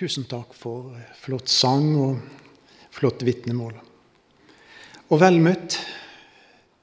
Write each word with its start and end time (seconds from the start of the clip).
Tusen 0.00 0.24
takk 0.24 0.54
for 0.56 0.94
flott 1.20 1.50
sang 1.52 1.90
og 2.00 2.20
flott 2.96 3.20
vitnemål. 3.20 3.74
Og 5.12 5.20
vel 5.20 5.36
møtt 5.44 5.76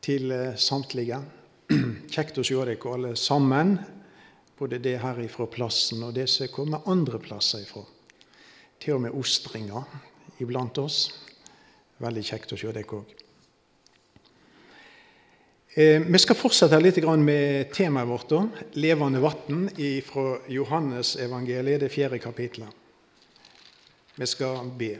til 0.05 0.29
samtlige. 0.53 1.17
Kjekt 2.13 2.37
å 2.37 2.45
se 2.45 2.59
dere 2.61 2.93
alle 2.93 3.15
sammen, 3.17 3.73
både 4.53 4.77
det 4.85 4.99
her 5.01 5.23
ifra 5.25 5.49
plassen 5.49 6.05
og 6.05 6.13
det 6.13 6.27
som 6.29 6.53
kommer 6.53 6.85
andre 6.85 7.17
plasser 7.17 7.65
ifra. 7.65 7.81
Til 8.77 8.99
og 8.99 9.07
med 9.07 9.17
ostringer 9.17 9.89
iblant 10.37 10.77
oss. 10.85 11.09
Veldig 11.97 12.29
kjekt 12.29 12.53
å 12.53 12.61
se 12.61 12.69
dere 12.69 13.01
òg. 13.01 13.19
Eh, 15.73 16.05
vi 16.05 16.21
skal 16.21 16.37
fortsette 16.37 16.85
litt 16.85 17.01
med 17.17 17.73
temaet 17.73 18.13
vårt, 18.13 18.29
da, 18.29 18.47
'Levende 18.77 19.25
vann', 19.25 19.71
fra 20.05 20.37
Johannes 20.47 21.15
evangeliet, 21.17 21.81
det 21.81 21.89
fjerde 21.89 22.21
kapitlet. 22.21 22.83
Vi 24.17 24.27
skal 24.27 24.71
be. 24.77 24.97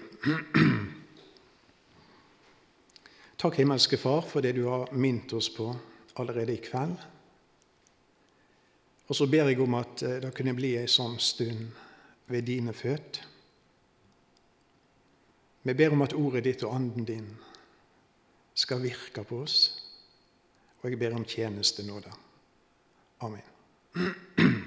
Takk, 3.37 3.57
himmelske 3.57 3.97
Far, 3.97 4.21
for 4.21 4.41
det 4.41 4.55
du 4.57 4.63
har 4.69 4.93
minnet 4.93 5.33
oss 5.33 5.49
på 5.53 5.71
allerede 6.21 6.53
i 6.53 6.61
kveld. 6.61 6.95
Og 9.07 9.15
så 9.15 9.27
ber 9.29 9.49
jeg 9.49 9.61
om 9.63 9.77
at 9.77 10.03
eh, 10.03 10.19
det 10.21 10.33
kunne 10.35 10.55
bli 10.57 10.75
ei 10.77 10.87
sånn 10.91 11.15
stund 11.21 11.67
ved 12.27 12.45
dine 12.45 12.73
føtter. 12.75 13.25
Vi 15.63 15.75
ber 15.75 15.95
om 15.95 16.05
at 16.05 16.15
ordet 16.15 16.45
ditt 16.45 16.63
og 16.63 16.75
anden 16.75 17.05
din 17.07 17.27
skal 18.55 18.83
virke 18.83 19.23
på 19.27 19.41
oss 19.43 19.59
og 20.81 20.91
jeg 20.91 20.99
ber 20.99 21.15
om 21.15 21.25
tjenestenåde. 21.25 22.11
Amen. 23.19 23.41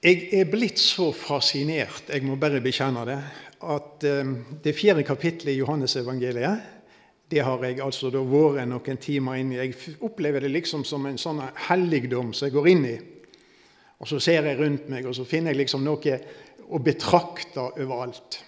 Jeg 0.00 0.30
er 0.32 0.46
blitt 0.48 0.80
så 0.80 1.10
fascinert, 1.12 2.08
jeg 2.08 2.24
må 2.24 2.38
bare 2.40 2.62
bekjenne 2.64 3.02
det, 3.04 3.18
at 3.60 4.04
eh, 4.08 4.30
det 4.64 4.72
fjerde 4.72 5.04
kapittelet 5.04 5.52
i 5.52 5.60
Johannesevangeliet 5.60 6.78
det 7.30 7.42
har 7.46 7.62
jeg 7.62 7.78
altså 7.84 8.10
da 8.10 8.22
vært 8.26 8.66
noen 8.66 8.98
timer 8.98 9.38
inn 9.38 9.52
i. 9.54 9.58
Jeg 9.60 9.96
opplever 10.02 10.42
det 10.42 10.50
liksom 10.50 10.82
som 10.88 11.04
en 11.06 11.18
sånn 11.20 11.38
helligdom 11.68 12.32
som 12.34 12.48
jeg 12.48 12.56
går 12.56 12.68
inn 12.72 12.86
i. 12.88 12.96
Og 14.02 14.08
så 14.10 14.18
ser 14.22 14.48
jeg 14.48 14.58
rundt 14.58 14.88
meg, 14.90 15.06
og 15.06 15.14
så 15.14 15.26
finner 15.28 15.52
jeg 15.52 15.60
liksom 15.60 15.84
noe 15.86 16.16
å 16.66 16.80
betrakte 16.82 17.68
overalt. 17.68 18.40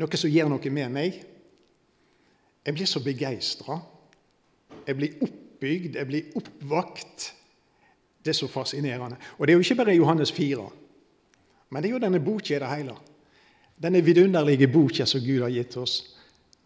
Noe 0.00 0.20
som 0.20 0.32
gjør 0.32 0.54
noe 0.54 0.72
med 0.72 0.94
meg. 0.94 1.18
Jeg 2.64 2.78
blir 2.78 2.88
så 2.88 3.02
begeistra. 3.04 3.76
Jeg 4.86 4.96
blir 4.96 5.20
oppbygd, 5.26 5.98
jeg 5.98 6.08
blir 6.08 6.36
oppvakt. 6.38 7.28
Det 8.22 8.30
er 8.30 8.38
så 8.38 8.48
fascinerende. 8.48 9.16
Og 9.38 9.46
det 9.46 9.52
er 9.52 9.58
jo 9.58 9.64
ikke 9.64 9.80
bare 9.82 9.96
Johannes 9.96 10.32
4, 10.32 10.68
men 11.70 11.82
det 11.82 11.88
er 11.88 11.94
jo 11.94 12.02
denne 12.02 12.20
boka 12.20 12.54
i 12.56 12.60
det 12.60 12.70
hele. 12.70 12.96
Denne 13.82 14.02
vidunderlige 14.04 14.68
boka 14.68 15.06
som 15.06 15.20
Gud 15.24 15.42
har 15.42 15.50
gitt 15.50 15.76
oss. 15.76 16.02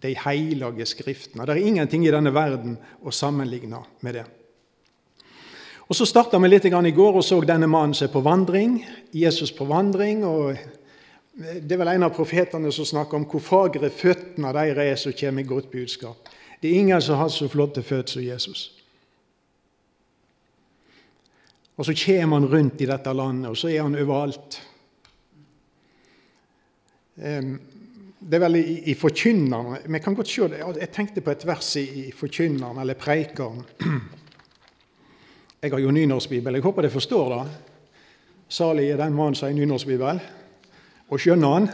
De 0.03 0.13
hellige 0.27 0.87
skriftene. 0.87 1.47
Det 1.47 1.55
er 1.55 1.69
ingenting 1.69 2.05
i 2.07 2.13
denne 2.13 2.35
verden 2.35 2.77
å 3.01 3.11
sammenligne 3.15 3.81
med 4.05 4.15
det. 4.15 4.25
Og 5.89 5.97
Så 5.97 6.05
starta 6.05 6.39
vi 6.39 6.49
litt 6.49 6.65
i 6.65 6.71
går 6.71 7.17
og 7.17 7.25
så 7.25 7.41
denne 7.41 7.67
mannen 7.67 7.95
som 7.95 8.09
er 8.09 8.13
på 8.13 8.21
vandring. 8.21 8.85
Jesus 9.13 9.53
på 9.53 9.65
vandring. 9.65 10.25
og 10.25 10.57
det 11.37 11.73
er 11.73 11.79
vel 11.79 11.89
en 11.89 12.03
av 12.03 12.15
profetene 12.17 12.73
som 12.73 12.85
snakker 12.85 13.17
om 13.17 13.25
hvor 13.29 13.41
fagre 13.41 13.91
føttene 13.91 14.53
deres 14.53 14.79
er 14.79 14.97
som 14.97 15.13
kommer 15.13 15.43
med 15.43 15.49
godt 15.49 15.71
budskap. 15.71 16.29
Det 16.63 16.71
er 16.71 16.79
ingen 16.81 17.03
som 17.03 17.17
har 17.17 17.29
så 17.29 17.49
flotte 17.49 17.83
føtter 17.83 18.13
som 18.13 18.23
Jesus. 18.23 18.76
Og 21.77 21.85
så 21.85 21.95
kommer 22.07 22.41
han 22.41 22.49
rundt 22.49 22.81
i 22.81 22.89
dette 22.89 23.13
landet, 23.13 23.51
og 23.51 23.57
så 23.57 23.69
er 23.69 23.83
han 23.83 23.99
overalt. 24.01 24.61
Det 27.17 28.37
er 28.37 28.43
vel 28.43 28.59
i, 28.61 28.79
i 28.91 28.95
Forkynneren 28.95 29.87
Vi 29.93 30.01
kan 30.05 30.15
godt 30.15 30.29
se 30.29 30.49
det. 30.53 30.61
Jeg 30.81 30.91
tenkte 30.93 31.21
på 31.25 31.33
et 31.33 31.47
vers 31.47 31.77
i, 31.77 31.85
i 32.09 32.13
Forkynneren, 32.13 32.81
eller 32.81 32.95
Preikeren. 32.95 33.65
Jeg 35.63 35.73
har 35.73 35.81
jo 35.81 35.91
nynorskbibel. 35.91 36.55
Jeg 36.55 36.63
håper 36.63 36.85
dere 36.85 36.93
forstår 36.93 37.35
det. 37.35 37.45
Salig 38.49 38.91
er 38.91 39.01
den 39.01 39.15
mannen 39.17 39.35
som 39.35 39.49
har 39.49 39.57
nynorskbibel 39.57 40.21
og 41.09 41.23
skjønner 41.23 41.55
han. 41.55 41.69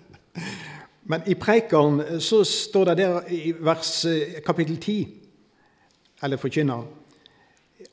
Men 1.10 1.26
i 1.26 1.34
Preikeren 1.38 2.20
så 2.22 2.42
står 2.46 2.90
det 2.90 2.96
der 3.02 3.32
i 3.34 3.52
vers 3.58 4.04
eh, 4.06 4.40
kapittel 4.46 4.76
10, 4.78 4.98
eller 6.22 6.38
forkynner, 6.38 6.84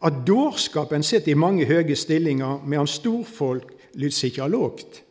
at 0.03 0.21
dårskapen 0.27 1.03
sitter 1.03 1.31
i 1.31 1.39
mange 1.39 1.65
høye 1.65 1.95
stillinger, 1.95 2.63
medan 2.65 2.87
storfolk 2.87 3.73
lyt 3.97 4.23
ikke 4.23 4.47
lågt. 4.47 5.03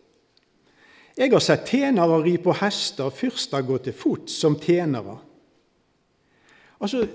Jeg 1.16 1.32
har 1.32 1.40
sett 1.40 1.70
tjenere 1.72 2.20
ri 2.22 2.36
på 2.36 2.52
hester, 2.60 3.10
fyrster 3.10 3.64
gå 3.64 3.78
til 3.82 3.96
fots 3.96 4.36
som 4.36 4.58
tjenere. 4.60 5.16
Altså, 6.80 7.06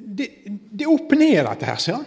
det, 0.00 0.28
det 0.46 0.86
er 0.86 0.92
opp 0.92 1.10
ned, 1.18 1.42
dette 1.44 1.66
her, 1.66 1.80
sier 1.82 1.98
han. 1.98 2.06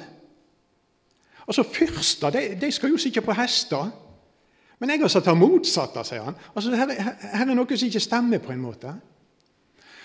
Altså, 1.43 1.65
Fyrster 1.67 2.31
de, 2.31 2.43
de 2.61 2.71
skal 2.71 2.93
jo 2.93 3.01
sitte 3.01 3.21
på 3.21 3.35
hester. 3.35 3.91
Men 4.79 4.93
jeg 4.93 5.03
har 5.03 5.11
sett 5.11 5.27
her 5.27 5.35
motsatt, 5.35 5.99
sier 6.07 6.23
han. 6.23 6.37
Altså, 6.55 6.71
her, 6.79 6.93
her, 6.95 7.43
er 7.43 7.51
noe 7.51 7.77
som 7.77 7.91
ikke 7.91 8.03
stemmer, 8.03 8.41
på 8.43 8.55
en 8.55 8.63
måte. 8.63 8.95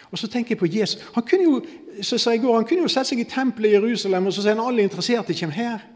Og 0.09 0.19
så 0.19 0.29
tenker 0.31 0.55
jeg 0.55 0.61
på 0.61 0.71
Jesus. 0.73 1.03
Han 1.15 1.27
kunne 1.29 1.45
jo 1.45 1.61
så 2.03 2.19
sa 2.19 2.31
jeg 2.31 2.45
går, 2.45 2.55
han 2.55 2.67
kunne 2.69 2.85
jo 2.87 2.91
sette 2.93 3.11
seg 3.11 3.23
i 3.23 3.29
tempelet 3.29 3.73
i 3.73 3.77
Jerusalem 3.77 4.29
og 4.29 4.35
så 4.35 4.45
sier 4.45 4.55
han 4.55 4.63
alle 4.63 4.85
interesserte 4.87 5.35
kommer 5.35 5.57
her. 5.59 5.87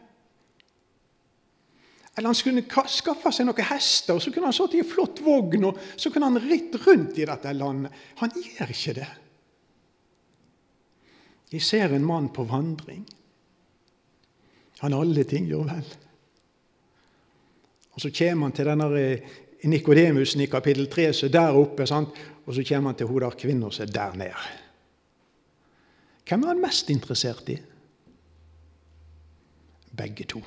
Eller 2.13 2.29
han 2.29 2.37
skulle 2.37 2.65
skaffe 2.93 3.33
seg 3.33 3.47
noen 3.49 3.69
hester, 3.71 4.19
og 4.19 4.21
så 4.21 4.33
kunne 4.33 4.51
han 4.51 4.57
sittet 4.57 4.77
i 4.77 4.83
en 4.83 4.91
flott 4.91 5.23
vogn 5.25 5.69
og 5.71 5.79
så 5.97 6.11
kunne 6.13 6.29
han 6.29 6.43
ridd 6.43 6.77
rundt 6.85 7.21
i 7.23 7.29
dette 7.29 7.55
landet. 7.57 7.95
Han 8.21 8.35
gjør 8.37 8.75
ikke 8.75 8.97
det. 8.99 9.11
Jeg 11.53 11.65
ser 11.65 11.93
en 11.93 12.05
mann 12.05 12.31
på 12.33 12.45
vandring. 12.49 13.05
Han 14.83 14.97
alle 14.97 15.25
ting 15.29 15.47
gjør 15.49 15.69
vel. 15.69 15.91
Og 17.93 18.01
Så 18.01 18.11
kommer 18.11 18.49
han 18.49 18.55
til 18.57 18.67
denne 18.67 18.89
Nikodemusen 19.69 20.41
i 20.41 20.47
kapittel 20.51 20.89
3 20.91 21.13
som 21.13 21.29
er 21.29 21.33
der 21.33 21.59
oppe, 21.59 21.87
sant? 21.87 22.09
og 22.47 22.55
så 22.55 22.65
kommer 22.67 22.91
han 22.91 22.99
til 22.99 23.07
hun 23.07 23.23
der 23.23 23.37
kvinna 23.39 23.71
som 23.71 23.87
er 23.87 23.93
der 23.93 24.15
nede. 24.19 24.47
Hvem 26.29 26.43
er 26.43 26.49
han 26.49 26.63
mest 26.63 26.91
interessert 26.91 27.49
i? 27.49 27.59
Begge 29.97 30.25
to. 30.25 30.43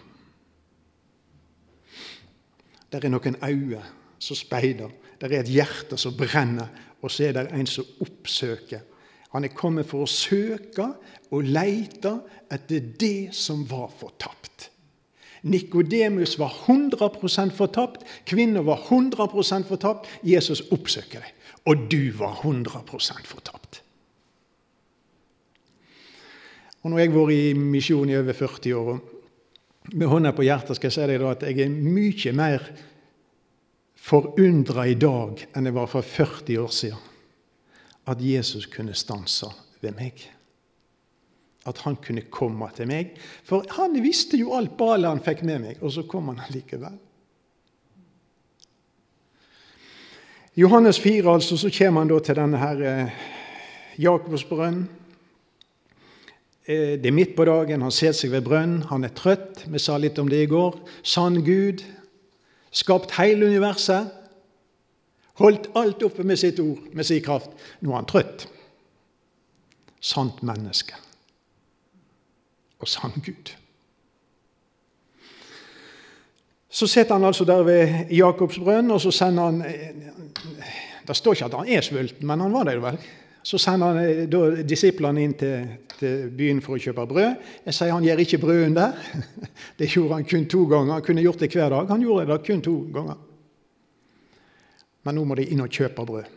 Der 2.91 2.99
er 3.03 3.09
noen 3.09 3.37
øyne 3.43 3.83
som 4.19 4.35
speider, 4.35 4.89
der 5.21 5.27
er 5.27 5.39
et 5.39 5.51
hjerte 5.51 5.97
som 5.97 6.15
brenner, 6.17 6.67
og 7.01 7.11
så 7.11 7.27
er 7.27 7.31
det 7.37 7.51
en 7.53 7.67
som 7.67 7.85
oppsøker. 8.01 8.79
Han 9.31 9.43
er 9.43 9.55
kommet 9.55 9.87
for 9.87 10.05
å 10.05 10.09
søke 10.09 10.87
og 11.31 11.43
leite 11.43 12.13
etter 12.51 12.91
det 12.99 13.35
som 13.35 13.65
var 13.69 13.91
fortapt. 13.91 14.69
Nikodemus 15.45 16.39
var 16.41 16.53
100% 16.66 17.53
fortapt, 17.53 18.06
kvinner 18.25 18.66
var 18.66 18.88
100% 18.89 19.67
fortapt. 19.69 20.09
Jesus 20.25 20.63
oppsøker 20.73 21.22
deg. 21.22 21.33
Og 21.69 21.85
du 21.89 22.09
var 22.17 22.41
100% 22.41 23.29
fortapt. 23.29 23.81
Og 26.81 26.89
Nå 26.89 26.97
har 26.97 27.05
jeg 27.05 27.16
vært 27.16 27.34
i 27.34 27.53
misjon 27.57 28.09
i 28.09 28.17
over 28.17 28.38
40 28.38 28.73
år. 28.78 28.91
og 28.94 29.94
Med 29.94 30.09
hånda 30.09 30.34
på 30.34 30.45
hjertet 30.45 30.78
skal 30.78 30.89
jeg 30.89 30.97
si 30.97 31.07
deg 31.09 31.25
at 31.29 31.45
jeg 31.45 31.61
er 31.61 31.73
mye 31.73 32.34
mer 32.38 32.69
forundra 34.05 34.85
i 34.89 34.97
dag 34.97 35.45
enn 35.53 35.69
jeg 35.69 35.78
var 35.78 35.89
for 35.89 36.05
40 36.05 36.61
år 36.61 36.73
siden. 36.73 37.11
At 38.05 38.22
Jesus 38.22 38.66
kunne 38.69 38.94
stanse 38.97 39.50
ved 39.81 39.97
meg 39.97 40.25
at 41.65 41.81
han 41.85 41.97
kunne 42.01 42.25
komme 42.31 42.69
til 42.75 42.90
meg. 42.90 43.16
For 43.45 43.66
han 43.78 43.97
visste 44.03 44.37
jo 44.37 44.53
alt 44.57 44.75
ballet 44.78 45.09
han 45.09 45.23
fikk 45.25 45.43
med 45.47 45.63
meg, 45.63 45.81
og 45.81 45.93
så 45.95 46.05
kom 46.09 46.29
han 46.31 46.43
allikevel. 46.45 46.97
Johannes 50.55 50.99
4, 51.03 51.34
altså, 51.34 51.57
så 51.57 51.72
kommer 51.78 52.05
han 52.05 52.11
da 52.13 52.19
til 52.23 52.37
denne 52.37 52.59
her 52.61 52.84
eh, 52.87 53.23
Jakobsbrønnen. 53.99 54.85
Eh, 56.66 56.95
det 57.01 57.09
er 57.09 57.16
midt 57.16 57.35
på 57.35 57.45
dagen, 57.45 57.84
han 57.84 57.91
ser 57.91 58.16
seg 58.16 58.31
ved 58.31 58.45
brønnen, 58.45 58.85
han 58.87 59.03
er 59.03 59.11
trøtt. 59.17 59.66
Vi 59.67 59.81
sa 59.81 59.97
litt 59.99 60.22
om 60.22 60.29
det 60.31 60.45
i 60.45 60.51
går. 60.51 60.78
Sann 61.03 61.41
Gud, 61.43 61.84
skapt 62.72 63.17
hele 63.19 63.49
universet. 63.51 64.13
Holdt 65.41 65.67
alt 65.75 66.05
oppe 66.07 66.23
med 66.23 66.40
sitt 66.40 66.61
ord, 66.63 66.85
med 66.95 67.09
sin 67.09 67.25
kraft. 67.25 67.51
Nå 67.84 67.91
er 67.91 67.99
han 67.99 68.07
trøtt. 68.07 68.47
Sant 69.99 70.40
menneske 70.45 70.95
og 72.85 72.91
sann 72.91 73.16
Gud. 73.26 73.52
Så 76.70 76.87
sitter 76.91 77.16
han 77.16 77.26
altså 77.26 77.46
der 77.47 77.64
ved 77.64 78.11
Jakobs 78.11 78.59
brønn, 78.59 78.91
og 78.91 79.02
så 79.02 79.11
sender 79.11 79.43
han 79.43 79.64
Det 81.08 81.16
står 81.16 81.34
ikke 81.34 81.46
at 81.46 81.53
han 81.53 81.70
er 81.70 81.82
sulten, 81.82 82.28
men 82.28 82.41
han 82.41 82.53
var 82.53 82.66
det 82.66 82.82
vel. 82.82 82.97
Så 83.46 83.58
sender 83.61 83.93
han 83.93 83.99
eh, 84.02 84.23
da 84.26 84.64
disiplene 84.66 85.22
inn 85.22 85.35
til, 85.37 85.67
til, 85.99 86.32
byen 86.34 86.64
for 86.66 86.76
å 86.76 86.82
kjøpe 86.82 87.05
brød. 87.05 87.43
Jeg 87.67 87.78
sier 87.78 87.93
han 87.93 88.03
gjør 88.03 88.23
ikke 88.23 88.40
brøden 88.41 88.73
der. 88.73 88.97
Det 89.79 89.91
gjorde 89.91 90.17
han 90.17 90.26
kun 90.26 90.47
to 90.49 90.64
ganger. 90.66 90.93
Han 90.97 91.05
kunne 91.05 91.22
gjort 91.22 91.43
det 91.43 91.52
hver 91.53 91.70
dag. 91.70 91.91
Han 91.93 92.02
gjorde 92.02 92.26
det 92.31 92.40
kun 92.47 92.64
to 92.66 92.73
ganger. 92.96 93.22
Men 95.05 95.16
nå 95.16 95.28
må 95.29 95.38
de 95.38 95.46
inn 95.53 95.61
og 95.61 95.70
kjøpe 95.70 96.08
brød. 96.09 96.31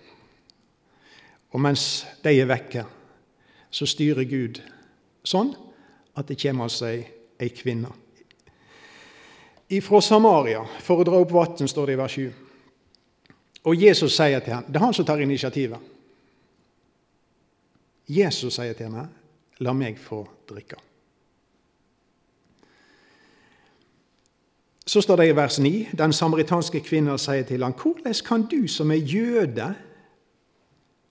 Og 1.56 1.64
mens 1.64 2.04
de 2.22 2.34
er 2.36 2.50
vekke, 2.50 2.84
så 3.72 3.88
styrer 3.88 4.28
Gud 4.28 4.60
sånn 5.24 5.54
at 6.18 6.28
det 6.28 6.38
kommer 6.42 6.66
altså 6.66 6.90
ei, 6.90 7.02
ei 7.40 7.48
kvinne. 7.54 7.92
Fra 9.84 10.00
Samaria, 10.00 10.64
for 10.80 11.00
å 11.00 11.06
dra 11.06 11.20
opp 11.20 11.32
vann, 11.32 11.68
står 11.68 11.86
det 11.86 11.96
i 11.96 12.00
vers 12.00 12.16
7. 12.16 12.28
Og 13.68 13.82
Jesus 13.82 14.16
sier 14.16 14.40
til 14.40 14.54
henne 14.54 14.66
Det 14.68 14.78
er 14.80 14.86
han 14.86 14.94
som 14.96 15.06
tar 15.06 15.20
initiativet. 15.20 15.78
Jesus 18.08 18.54
sier 18.54 18.72
til 18.72 18.88
henne, 18.88 19.08
'La 19.60 19.72
meg 19.72 19.98
få 19.98 20.22
drikke'. 20.48 20.78
Så 24.86 25.00
står 25.00 25.16
det 25.16 25.28
i 25.28 25.36
vers 25.36 25.58
9.: 25.58 25.88
Den 25.98 26.12
samaritanske 26.12 26.80
kvinnen 26.80 27.18
sier 27.18 27.42
til 27.42 27.62
ham, 27.62 27.72
'Hvordan 27.72 28.24
kan 28.24 28.42
du 28.42 28.68
som 28.68 28.90
er 28.90 28.96
jøde' 28.96 29.74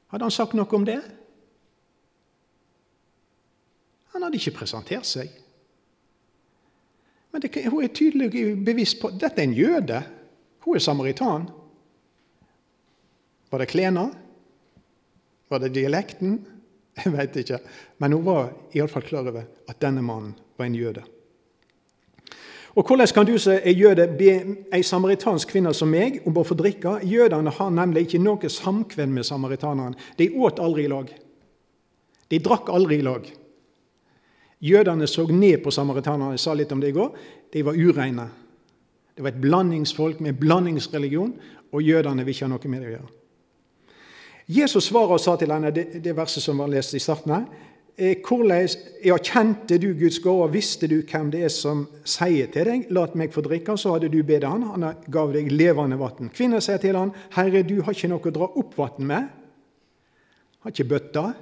Hadde 0.07 0.23
han 0.23 0.31
sagt 0.31 0.53
noe 0.53 0.67
om 0.71 0.85
det? 0.85 1.01
Han 4.17 4.23
hadde 4.25 4.39
ikke 4.39 4.55
presentert 4.63 5.05
seg. 5.05 5.27
Men 7.29 7.43
det, 7.43 7.51
hun 7.69 7.83
er 7.85 7.91
tydelig 7.93 8.31
bevisst 8.65 8.97
på 8.97 9.11
dette 9.13 9.43
er 9.43 9.45
en 9.45 9.53
jøde. 9.53 9.99
Hun 10.65 10.79
er 10.79 10.81
samaritan. 10.81 11.45
Var 13.51 13.61
det 13.61 13.69
klærne? 13.69 14.07
Var 15.53 15.61
det 15.61 15.69
dialekten? 15.75 16.39
Jeg 17.03 17.13
veit 17.13 17.37
ikke. 17.43 17.61
Men 18.01 18.17
hun 18.17 18.25
var 18.25 18.49
iallfall 18.73 19.05
klar 19.05 19.29
over 19.29 19.45
at 19.69 19.81
denne 19.85 20.01
mannen 20.01 20.33
var 20.57 20.65
en 20.65 20.81
jøde. 20.81 21.05
Og 22.73 22.89
Hvordan 22.89 23.13
kan 23.13 23.25
du 23.25 23.37
som 23.37 23.53
er 23.53 23.77
jøde, 23.77 24.09
be 24.17 24.33
ei 24.73 24.81
samaritansk 24.81 25.53
kvinne 25.53 25.77
som 25.77 25.93
meg 25.93 26.23
om 26.25 26.41
å 26.41 26.45
få 26.45 26.57
drikke? 26.57 27.03
Jødene 27.05 27.53
har 27.53 27.69
nemlig 27.69 28.07
ikke 28.09 28.25
noe 28.25 28.49
samkvem 28.49 29.13
med 29.13 29.29
samaritanerne. 29.29 29.93
De 30.17 30.33
åt 30.33 30.57
aldri 30.57 30.89
i 30.89 30.95
lag. 30.97 31.19
De 32.33 32.41
drakk 32.41 32.73
aldri 32.73 32.97
i 32.97 33.05
lag. 33.13 33.37
Jødene 34.61 35.07
så 35.07 35.27
ned 35.29 35.61
på 35.63 35.71
samaritanerne. 35.71 36.33
Jeg 36.33 36.39
sa 36.39 36.53
litt 36.57 36.71
om 36.73 36.81
det 36.81 36.89
i 36.89 36.97
går. 36.97 37.13
De 37.53 37.65
var 37.65 37.77
ureine. 37.77 38.29
Det 39.15 39.23
var 39.23 39.33
et 39.33 39.41
blandingsfolk 39.41 40.19
med 40.21 40.37
blandingsreligion, 40.37 41.33
og 41.71 41.81
jødene 41.83 42.25
vil 42.25 42.35
ikke 42.35 42.45
ha 42.45 42.51
noe 42.51 42.69
med 42.69 42.81
det 42.81 42.89
å 42.89 42.91
gjøre. 42.91 43.13
Jesus 44.47 44.87
svarer 44.87 45.17
og 45.17 45.19
sa 45.19 45.33
til 45.35 45.51
henne, 45.51 45.73
det, 45.75 46.03
det 46.03 46.13
verset 46.15 46.43
som 46.43 46.61
var 46.61 46.69
lest 46.71 46.93
i 46.95 47.01
starten 47.03 47.33
her, 47.33 47.47
eh, 47.97 48.21
hvordan, 48.23 48.69
ja, 49.03 49.17
Kjente 49.17 49.79
du 49.81 49.89
Guds 49.97 50.19
gård, 50.23 50.43
og 50.45 50.53
visste 50.53 50.87
du 50.87 51.01
hvem 51.01 51.31
det 51.33 51.41
er 51.43 51.51
som 51.51 51.83
sier 52.05 52.47
til 52.53 52.69
deg, 52.69 52.85
'La 52.89 53.07
meg 53.15 53.33
få 53.33 53.41
drikke', 53.41 53.75
så 53.77 53.95
hadde 53.95 54.11
du 54.13 54.21
bedt 54.23 54.47
han, 54.47 54.63
han 54.63 54.85
gav 55.11 55.33
deg 55.33 55.51
levende 55.51 55.99
vann. 55.99 56.29
Kvinner 56.29 56.63
sier 56.63 56.77
til 56.77 56.95
han, 56.95 57.11
'Herre, 57.35 57.63
du 57.63 57.81
har 57.81 57.91
ikke 57.91 58.07
noe 58.07 58.23
å 58.23 58.31
dra 58.31 58.47
opp 58.55 58.77
vann 58.77 59.07
med.' 59.07 59.27
Har 60.63 60.71
ikke 60.71 60.89
bøtta, 60.89 61.33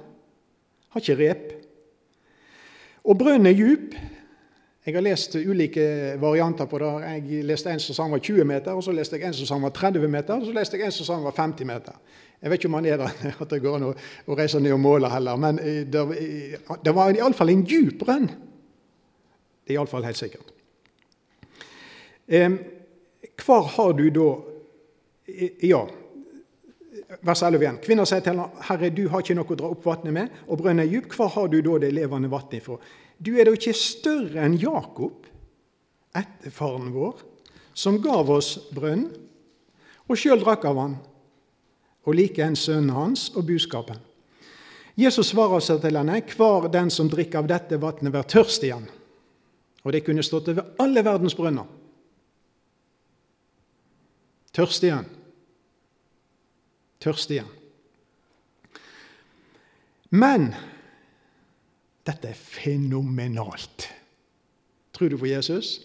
har 0.90 1.00
ikke 1.00 1.18
rep. 1.18 1.55
Og 3.06 3.18
brønnen 3.18 3.46
er 3.46 3.54
djup. 3.54 3.94
Jeg 4.86 4.94
har 4.94 5.02
lest 5.02 5.34
ulike 5.34 5.84
varianter 6.22 6.66
på 6.70 6.78
det. 6.78 6.90
Jeg 7.02 7.46
leste 7.46 7.70
en 7.70 7.82
som 7.82 7.94
sa 7.96 8.06
var 8.10 8.22
20 8.22 8.46
meter, 8.46 8.74
og 8.74 8.84
så 8.86 8.94
leste 8.94 9.18
jeg 9.18 9.26
en 9.26 9.34
som 9.34 9.48
sa 9.48 9.58
var 9.62 9.74
30 9.74 10.06
meter, 10.10 10.34
og 10.38 10.46
så 10.46 10.54
leste 10.54 10.78
jeg 10.78 10.86
en 10.86 10.94
som 10.94 11.08
sa 11.08 11.18
var 11.24 11.34
50 11.34 11.66
meter. 11.66 11.96
Jeg 12.42 12.50
vet 12.50 12.60
ikke 12.60 12.70
om 12.70 12.78
han 12.78 12.86
er 12.86 13.00
der, 13.00 13.14
at 13.42 13.50
det 13.50 13.60
går 13.64 13.78
an 13.78 13.88
å, 13.88 13.92
å 14.26 14.38
reise 14.38 14.60
ned 14.62 14.74
og 14.76 14.82
måle 14.82 15.10
heller. 15.10 15.38
Men 15.42 15.58
eh, 15.58 15.82
det, 15.90 16.04
det 16.86 16.94
var 16.94 17.14
iallfall 17.14 17.50
en 17.50 17.64
djup 17.66 17.98
brønn. 18.04 18.28
Det 19.66 19.74
er 19.74 19.78
iallfall 19.80 20.06
helt 20.06 20.20
sikkert. 20.20 20.52
Eh, 22.26 22.50
hvor 23.42 23.70
har 23.76 23.94
du 23.98 24.08
da 24.10 24.28
Ja, 25.66 25.80
vers 27.22 27.42
11 27.42 27.62
igjen. 27.62 27.78
Kvinner 27.82 28.04
sier 28.04 28.20
til 28.20 28.38
ham, 28.38 28.50
'Herre, 28.60 28.90
du 28.90 29.08
har 29.08 29.22
ikke 29.22 29.34
noe 29.34 29.52
å 29.52 29.58
dra 29.58 29.70
opp 29.70 29.84
vannet 29.84 30.12
med, 30.12 30.28
og 30.48 30.58
brønnen 30.58 30.84
er 30.84 30.90
djup. 30.90 31.12
Hvor 31.14 31.28
har 31.28 31.48
du 31.48 31.60
da 31.60 31.78
det 31.78 31.94
levende 31.94 32.30
vannet 32.30 32.60
ifra?' 32.60 32.78
Du 33.22 33.38
er 33.38 33.44
da 33.44 33.52
ikke 33.52 33.72
større 33.72 34.44
enn 34.44 34.58
Jakob, 34.60 35.26
etterfaren 36.14 36.92
vår, 36.92 37.22
som 37.74 38.00
gav 38.02 38.30
oss 38.30 38.58
brønn, 38.72 39.10
og 40.08 40.16
sjøl 40.16 40.40
drakk 40.40 40.64
av 40.64 40.76
han 40.76 40.98
og 42.06 42.14
likeens 42.14 42.66
sønnen 42.68 42.94
hans 42.94 43.30
og 43.34 43.46
buskapen. 43.48 43.98
Jesus 44.96 45.32
svarer 45.32 45.60
seg 45.60 45.82
til 45.82 45.98
henne, 45.98 46.20
hver 46.36 46.68
den 46.72 46.90
som 46.90 47.10
drikker 47.12 47.42
av 47.42 47.50
dette 47.50 47.80
vannet, 47.80 48.12
blir 48.12 48.22
tørst 48.30 48.64
igjen. 48.64 48.86
Og 49.84 49.92
det 49.92 50.04
kunne 50.06 50.24
stått 50.24 50.48
over 50.48 50.70
alle 50.82 51.02
verdens 51.04 51.36
brønner. 51.36 51.66
Tørst 54.56 54.86
igjen. 54.86 55.04
Tørst 57.06 57.30
igjen. 57.30 57.50
Men 60.10 60.50
dette 62.06 62.30
er 62.32 62.38
fenomenalt. 62.38 63.88
Tror 64.94 65.12
du 65.12 65.18
på 65.20 65.28
Jesus? 65.30 65.76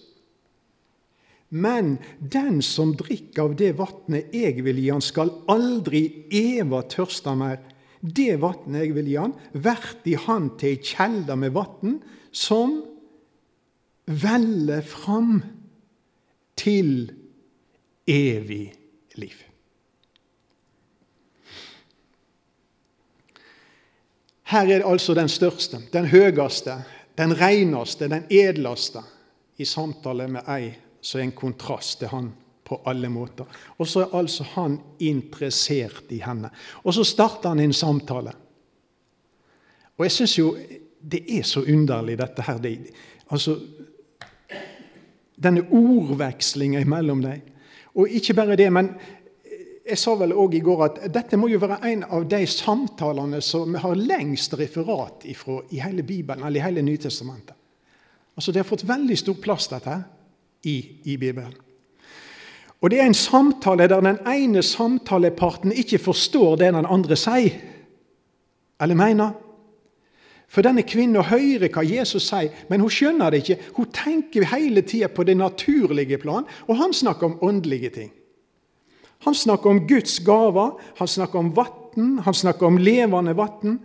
Men 1.51 1.97
den 2.19 2.62
som 2.63 2.94
drikker 2.95 3.50
av 3.50 3.56
det 3.59 3.73
vatnet 3.79 4.31
jeg 4.33 4.63
vil 4.63 4.79
gi 4.79 4.88
han, 4.94 5.03
skal 5.03 5.33
aldri 5.51 6.06
eva 6.31 6.79
tørste 6.88 7.33
mer. 7.35 7.59
Det 8.00 8.38
vatnet 8.41 8.85
jeg 8.85 8.95
vil 8.95 9.12
gi 9.12 9.18
han, 9.19 9.35
vert 9.51 10.07
i 10.07 10.15
han 10.15 10.53
til 10.62 10.77
ei 10.77 10.81
kjelde 10.94 11.38
med 11.38 11.53
vatn 11.57 12.00
som 12.31 12.79
veller 14.07 14.81
fram 14.88 15.41
til 16.57 17.12
evig 18.07 18.65
liv. 19.19 19.50
Her 24.51 24.68
er 24.68 24.81
det 24.81 24.88
altså 24.88 25.13
den 25.15 25.30
største, 25.30 25.80
den 25.94 26.06
høyeste, 26.12 26.75
den 27.18 27.33
reneste, 27.39 28.09
den 28.12 28.25
edleste 28.30 29.03
i 29.57 29.65
samtale 29.65 30.27
med 30.27 30.48
ei 30.51 30.71
så 31.01 31.18
er 31.18 31.25
en 31.25 31.36
kontrast 31.36 32.00
til 32.00 32.12
han 32.12 32.27
på 32.68 32.81
alle 32.88 33.09
måter. 33.09 33.48
Og 33.80 33.88
så 33.88 34.03
er 34.03 34.18
altså 34.19 34.45
han 34.53 34.77
interessert 35.00 36.12
i 36.13 36.21
henne. 36.24 36.51
Og 36.83 36.94
så 36.94 37.03
starter 37.07 37.50
han 37.50 37.59
en 37.59 37.74
samtale. 37.74 38.33
Og 39.98 40.06
jeg 40.06 40.12
syns 40.12 40.38
jo 40.38 40.51
det 41.01 41.24
er 41.38 41.44
så 41.47 41.63
underlig, 41.65 42.18
dette 42.19 42.45
her. 42.45 42.59
Det, 42.62 42.75
altså, 43.31 43.56
denne 45.42 45.64
ordvekslinga 45.71 46.83
mellom 46.85 47.23
dem. 47.26 47.42
Og 47.95 48.09
ikke 48.09 48.33
bare 48.37 48.56
det, 48.56 48.69
men 48.73 48.94
jeg 49.92 50.00
sa 50.00 50.14
vel 50.16 50.33
òg 50.33 50.56
i 50.56 50.64
går 50.64 50.83
at 50.86 51.00
dette 51.12 51.38
må 51.40 51.50
jo 51.52 51.60
være 51.62 51.81
en 51.90 52.06
av 52.07 52.24
de 52.30 52.40
samtalene 52.48 53.42
som 53.44 53.76
har 53.83 54.00
lengst 54.00 54.56
referat 54.60 55.26
ifra 55.28 55.60
i 55.71 55.81
hele 55.83 56.06
Bibelen, 56.07 56.45
eller 56.48 56.62
i 56.62 56.64
hele 56.64 56.83
Nytestamentet. 56.86 57.56
Altså, 58.36 58.52
Det 58.52 58.64
har 58.64 58.69
fått 58.69 58.88
veldig 58.88 59.18
stor 59.18 59.36
plass, 59.44 59.68
dette 59.68 59.98
i, 60.64 60.78
i 61.04 61.18
Bibelen. 61.18 61.54
Og 62.81 62.90
Det 62.90 63.00
er 63.00 63.06
en 63.06 63.14
samtale 63.14 63.88
der 63.88 64.02
den 64.02 64.18
ene 64.28 64.64
samtaleparten 64.64 65.71
ikke 65.71 66.00
forstår 66.00 66.56
det 66.57 66.74
den 66.74 66.86
andre 66.86 67.16
sier 67.16 67.60
eller 68.81 68.95
mener. 68.95 69.36
For 70.52 70.66
denne 70.66 70.83
kvinnen 70.83 71.21
hører 71.24 71.69
hva 71.69 71.83
Jesus 71.86 72.26
sier, 72.28 72.50
men 72.69 72.81
hun 72.81 72.92
skjønner 72.92 73.31
det 73.31 73.44
ikke. 73.44 73.60
Hun 73.78 73.92
tenker 73.94 74.50
hele 74.52 74.81
tida 74.81 75.07
på 75.07 75.24
det 75.24 75.38
naturlige 75.38 76.18
plan, 76.18 76.48
og 76.68 76.80
han 76.80 76.94
snakker 76.94 77.30
om 77.30 77.38
åndelige 77.44 77.90
ting. 77.90 78.10
Han 79.23 79.35
snakker 79.35 79.69
om 79.69 79.87
Guds 79.87 80.19
gaver, 80.19 80.71
han 80.97 81.07
snakker 81.07 81.40
om 81.40 81.54
vann, 81.54 82.19
han 82.25 82.33
snakker 82.33 82.66
om 82.66 82.80
levende 82.81 83.35
vann. 83.37 83.80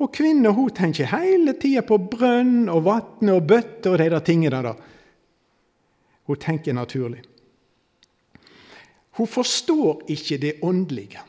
Og 0.00 0.12
kvinnen 0.14 0.54
hun 0.56 0.70
tenker 0.74 1.10
hele 1.12 1.54
tida 1.60 1.84
på 1.86 1.98
brønn 2.10 2.70
og 2.72 2.86
vann 2.88 3.30
og 3.30 3.44
bøtter 3.46 3.94
og 3.94 4.00
de 4.00 4.08
der 4.10 4.24
tingene 4.24 4.62
der. 4.64 4.78
Hun 6.26 6.40
tenker 6.40 6.74
naturlig. 6.74 7.22
Hun 9.18 9.28
forstår 9.28 10.06
ikke 10.08 10.38
det 10.40 10.54
åndelige. 10.62 11.22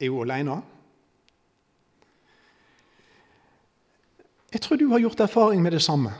Er 0.00 0.10
hun 0.10 0.30
alene? 0.30 0.60
Jeg 4.54 4.60
tror 4.62 4.78
du 4.78 4.86
har 4.92 5.02
gjort 5.02 5.20
erfaring 5.20 5.62
med 5.62 5.72
det 5.74 5.82
samme. 5.82 6.12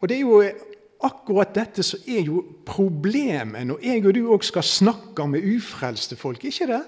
Og 0.00 0.08
det 0.08 0.16
er 0.16 0.20
jo 0.20 0.42
akkurat 1.02 1.54
dette 1.54 1.82
så 1.86 1.98
er 2.06 2.26
jo 2.26 2.42
problemet 2.66 3.66
når 3.66 3.84
jeg 3.84 4.06
og 4.06 4.14
du 4.16 4.24
òg 4.34 4.44
skal 4.46 4.66
snakke 4.66 5.26
med 5.28 5.46
ufrelste 5.56 6.16
folk. 6.16 6.44
ikke 6.44 6.66
det? 6.66 6.82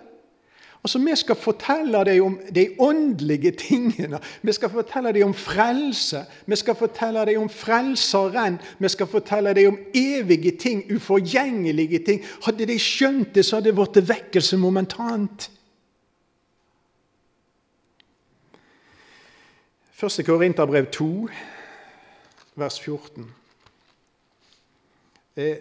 Altså, 0.85 0.99
Vi 0.99 1.16
skal 1.16 1.37
fortelle 1.37 2.04
deg 2.04 2.23
om 2.23 2.38
de 2.54 2.66
åndelige 2.78 3.50
tingene. 3.50 4.18
Vi 4.42 4.52
skal 4.52 4.71
fortelle 4.71 5.12
deg 5.12 5.25
om 5.25 5.35
frelse. 5.35 6.26
Vi 6.47 6.56
skal 6.56 6.75
fortelle 6.76 7.25
deg 7.25 7.38
om 7.40 7.49
Frelseren. 7.49 8.59
Vi 8.78 8.88
skal 8.88 9.06
fortelle 9.06 9.54
deg 9.54 9.68
om 9.68 9.78
evige 9.94 10.52
ting, 10.61 10.85
uforgjengelige 10.92 11.99
ting. 12.04 12.21
Hadde 12.44 12.66
de 12.66 12.78
skjønt 12.78 13.35
det, 13.35 13.44
så 13.44 13.56
hadde 13.56 13.73
det 13.73 13.78
blitt 13.78 14.09
vekkelse 14.09 14.56
momentant. 14.61 15.50
Første 19.94 20.23
Korinterbrev 20.23 20.90
2, 20.92 21.28
vers 22.61 22.80
14. 22.80 23.25
Eh, 25.37 25.57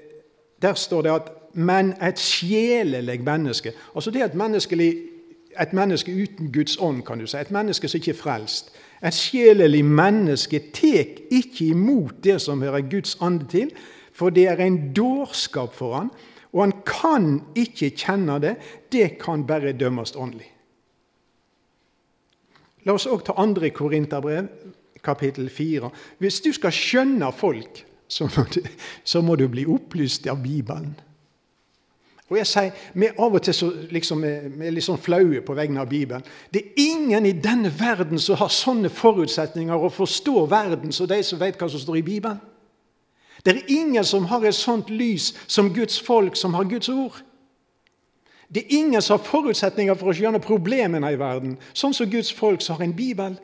der 0.62 0.74
står 0.74 1.02
det 1.02 1.10
at 1.10 1.32
'men 1.54 1.94
et 2.04 2.20
sjelelig 2.20 3.20
menneske' 3.22 3.74
Altså 3.96 4.12
det 4.12 4.22
er 4.22 4.26
et, 4.26 4.98
et 5.62 5.74
menneske 5.74 6.12
uten 6.24 6.52
Guds 6.54 6.78
ånd, 6.78 7.04
kan 7.04 7.20
du 7.20 7.28
si. 7.28 7.38
Et 7.38 7.52
menneske 7.52 7.88
som 7.88 7.98
ikke 7.98 8.12
er 8.12 8.16
frelst. 8.16 8.72
Et 9.06 9.14
sjelelig 9.14 9.86
menneske 9.86 10.60
tek 10.74 11.22
ikke 11.32 11.66
imot 11.66 12.24
det 12.24 12.42
som 12.42 12.62
hører 12.62 12.82
Guds 12.82 13.18
ande 13.22 13.48
til, 13.48 13.72
for 14.14 14.30
det 14.30 14.48
er 14.48 14.56
en 14.56 14.94
dårskap 14.94 15.74
for 15.74 15.96
han, 15.96 16.10
og 16.54 16.62
han 16.64 16.74
kan 16.86 17.42
ikke 17.56 17.90
kjenne 17.90 18.40
det. 18.42 18.56
Det 18.92 19.18
kan 19.20 19.48
bare 19.48 19.74
dømmes 19.74 20.16
åndelig. 20.16 20.50
La 22.84 22.94
oss 22.94 23.08
òg 23.08 23.24
ta 23.24 23.34
andre 23.38 23.70
Korinterbrev, 23.70 24.48
kapittel 25.04 25.50
4. 25.50 25.90
Hvis 26.20 26.42
du 26.42 26.52
skal 26.52 26.72
skjønne 26.72 27.32
folk, 27.36 27.86
så 28.14 28.28
må, 28.30 28.46
du, 28.54 28.62
så 29.04 29.22
må 29.26 29.36
du 29.40 29.48
bli 29.50 29.66
opplyst 29.70 30.28
av 30.30 30.44
Bibelen. 30.44 30.94
Og 32.30 32.38
jeg 32.40 32.48
sier, 32.50 32.72
Vi 32.94 33.10
av 33.12 33.36
og 33.36 33.42
til 33.44 33.54
så, 33.54 33.70
liksom, 33.92 34.24
er 34.26 34.72
litt 34.74 34.86
sånn 34.86 35.02
flaue 35.02 35.42
på 35.46 35.56
vegne 35.58 35.82
av 35.82 35.90
Bibelen. 35.90 36.24
Det 36.54 36.62
er 36.62 36.82
ingen 36.82 37.26
i 37.30 37.36
denne 37.38 37.70
verden 37.74 38.22
som 38.22 38.40
har 38.40 38.50
sånne 38.54 38.90
forutsetninger 38.90 39.76
og 39.76 39.94
forstår 39.94 40.48
verden 40.50 40.96
som 40.96 41.10
de 41.10 41.20
som 41.26 41.42
vet 41.42 41.60
hva 41.60 41.70
som 41.70 41.82
står 41.82 42.00
i 42.00 42.08
Bibelen. 42.08 42.42
Det 43.44 43.52
er 43.58 43.76
ingen 43.76 44.06
som 44.08 44.26
har 44.32 44.46
et 44.48 44.56
sånt 44.56 44.90
lys 44.90 45.34
som 45.52 45.74
Guds 45.76 46.00
folk, 46.00 46.38
som 46.40 46.54
har 46.56 46.70
Guds 46.70 46.90
ord. 46.90 47.20
Det 48.54 48.64
er 48.64 48.78
ingen 48.78 49.02
som 49.02 49.18
har 49.18 49.26
forutsetninger 49.26 49.98
for 50.00 50.12
å 50.12 50.16
skjønne 50.16 50.40
problemene 50.40 51.12
i 51.12 51.20
verden, 51.20 51.58
sånn 51.74 51.94
som 51.94 52.10
Guds 52.10 52.32
folk 52.32 52.64
som 52.64 52.78
har 52.78 52.86
en 52.86 52.96
bibel. 52.96 53.36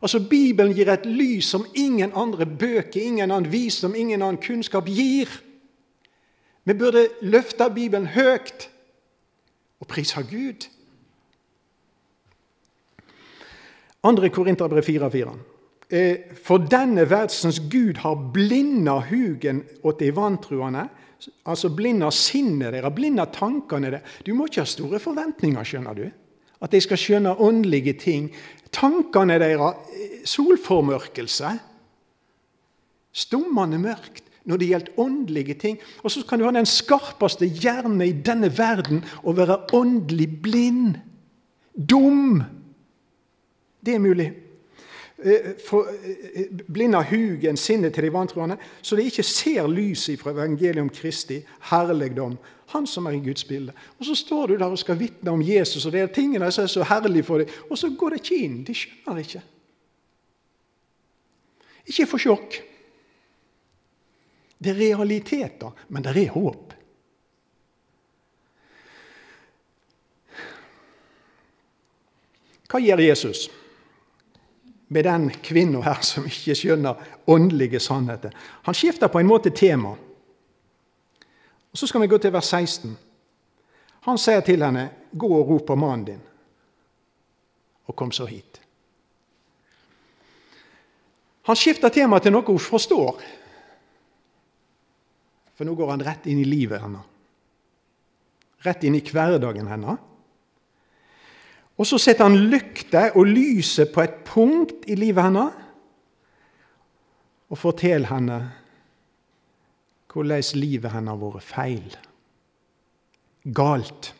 Altså 0.00 0.20
Bibelen 0.30 0.72
gir 0.74 0.88
et 0.88 1.06
lys 1.06 1.50
som 1.52 1.66
ingen 1.74 2.12
andre 2.16 2.46
bøker, 2.46 3.00
ingen 3.00 3.30
annen 3.30 3.52
visdom, 3.52 3.94
ingen 3.94 4.22
annen 4.22 4.40
kunnskap 4.40 4.88
gir. 4.88 5.28
Vi 6.64 6.74
burde 6.74 7.08
løfte 7.20 7.68
Bibelen 7.74 8.06
høyt 8.14 8.68
og 9.80 9.88
prise 9.88 10.22
Gud. 10.30 10.68
2. 14.02 14.28
Korinterbrev 14.32 14.82
4,4. 14.82 15.36
Eh, 15.90 16.16
for 16.38 16.62
denne 16.70 17.04
verdens 17.10 17.60
Gud 17.70 17.98
har 18.00 18.14
blinda 18.32 19.00
hugen 19.10 19.64
åt 19.82 19.98
de 19.98 20.12
vantruende, 20.16 20.86
altså 21.44 21.68
blinda 21.74 22.10
sinnet 22.14 22.72
deres, 22.72 22.94
blinda 22.94 23.26
tankene 23.26 23.90
deres. 23.90 24.20
Du 24.26 24.32
må 24.34 24.46
ikke 24.46 24.62
ha 24.62 24.70
store 24.70 25.00
forventninger, 25.02 25.64
skjønner 25.66 25.98
du. 25.98 26.06
At 26.60 26.72
de 26.72 26.80
skal 26.80 27.00
skjønne 27.00 27.36
åndelige 27.40 27.92
ting. 27.92 28.30
Tankene 28.72 29.38
deres 29.40 30.28
solformørkelse. 30.28 31.54
Stummende 33.12 33.80
mørkt 33.80 34.26
når 34.44 34.60
det 34.60 34.68
gjelder 34.70 35.00
åndelige 35.00 35.54
ting. 35.54 35.78
Og 36.02 36.10
så 36.10 36.22
kan 36.26 36.38
du 36.38 36.46
ha 36.46 36.52
den 36.54 36.68
skarpeste 36.68 37.46
hjerne 37.46 38.06
i 38.08 38.12
denne 38.12 38.50
verden 38.58 39.04
og 39.22 39.36
være 39.36 39.58
åndelig 39.76 40.28
blind. 40.42 40.94
Dum. 41.74 42.42
Det 43.86 43.94
er 43.94 43.98
mulig. 43.98 44.32
Eh, 45.22 45.52
for, 45.68 45.86
eh, 46.34 46.46
blinda 46.72 47.02
hugen, 47.02 47.56
sinnet 47.56 47.94
til 47.94 48.04
de 48.04 48.12
vantroende, 48.12 48.56
så 48.82 48.96
de 48.96 49.04
ikke 49.04 49.22
ser 49.22 49.66
lyset 49.68 50.20
fra 50.20 50.30
evangeliet 50.30 50.80
om 50.80 50.88
Kristi 50.88 51.42
herligdom, 51.60 52.38
han 52.72 52.86
som 52.86 53.06
er 53.06 53.16
i 53.18 53.22
Guds 53.24 53.44
bilde. 53.44 53.74
Og 53.98 54.06
så 54.08 54.14
står 54.18 54.50
du 54.50 54.56
der 54.56 54.70
og 54.70 54.80
skal 54.80 54.98
vitne 55.00 55.32
om 55.32 55.42
Jesus, 55.42 55.86
og 55.86 55.92
det 55.94 56.02
er 56.02 56.12
tingene 56.14 56.50
som 56.52 56.64
er 56.64 56.72
så 56.72 56.86
herlige 56.86 57.26
for 57.26 57.42
deg, 57.42 57.52
og 57.70 57.78
så 57.78 57.90
går 57.90 58.14
det 58.14 58.22
ikke 58.22 58.40
inn. 58.46 58.58
De 58.66 58.76
skjønner 58.76 59.22
ikke. 59.22 59.44
Ikke 61.90 62.08
få 62.10 62.20
sjokk. 62.22 62.58
Det 64.60 64.74
er 64.74 64.82
realiteter, 64.82 65.72
men 65.88 66.04
det 66.04 66.16
er 66.16 66.34
håp. 66.34 66.76
Hva 72.70 72.78
gjør 72.78 73.02
Jesus? 73.02 73.48
med 74.92 75.04
den 75.04 75.30
kvinna 75.30 75.80
her 75.86 76.00
som 76.02 76.24
ikke 76.26 76.54
skjønner 76.58 76.98
åndelige 77.30 77.78
sannheter. 77.80 78.32
Han 78.66 78.74
skifter 78.74 79.08
på 79.08 79.20
en 79.20 79.28
måte 79.28 79.52
tema. 79.54 79.92
Og 81.72 81.78
Så 81.78 81.86
skal 81.86 82.00
vi 82.00 82.06
gå 82.06 82.18
til 82.18 82.32
vers 82.32 82.46
16. 82.46 82.98
Han 84.00 84.18
sier 84.18 84.40
til 84.40 84.64
henne, 84.64 84.90
'Gå 85.18 85.28
og 85.28 85.48
rop 85.48 85.66
på 85.66 85.74
mannen 85.74 86.04
din', 86.06 86.28
og 87.86 87.96
kom 87.96 88.12
så 88.12 88.26
hit. 88.26 88.60
Han 91.42 91.56
skifter 91.56 91.88
tema 91.88 92.18
til 92.18 92.32
noe 92.32 92.46
hun 92.46 92.58
forstår. 92.58 93.20
For 95.54 95.64
nå 95.64 95.74
går 95.74 95.90
han 95.90 96.06
rett 96.06 96.26
inn 96.26 96.38
i 96.38 96.44
livet 96.44 96.80
hennes. 96.80 97.02
Rett 98.64 98.84
inn 98.84 98.94
i 98.94 99.00
hverdagen 99.00 99.66
hennes. 99.66 99.98
Og 101.80 101.86
så 101.86 101.98
setter 101.98 102.28
han 102.28 102.36
lykta 102.52 103.10
og 103.16 103.26
lyset 103.26 103.92
på 103.92 104.02
et 104.04 104.14
punkt 104.24 104.84
i 104.86 104.94
livet 104.94 105.24
hennes 105.24 105.52
og 107.50 107.58
forteller 107.58 108.08
henne 108.12 108.40
hvordan 110.12 110.42
livet 110.58 110.92
hennes 110.92 111.10
har 111.10 111.20
vært 111.20 111.46
feil. 111.46 111.96
Galt. 113.54 114.14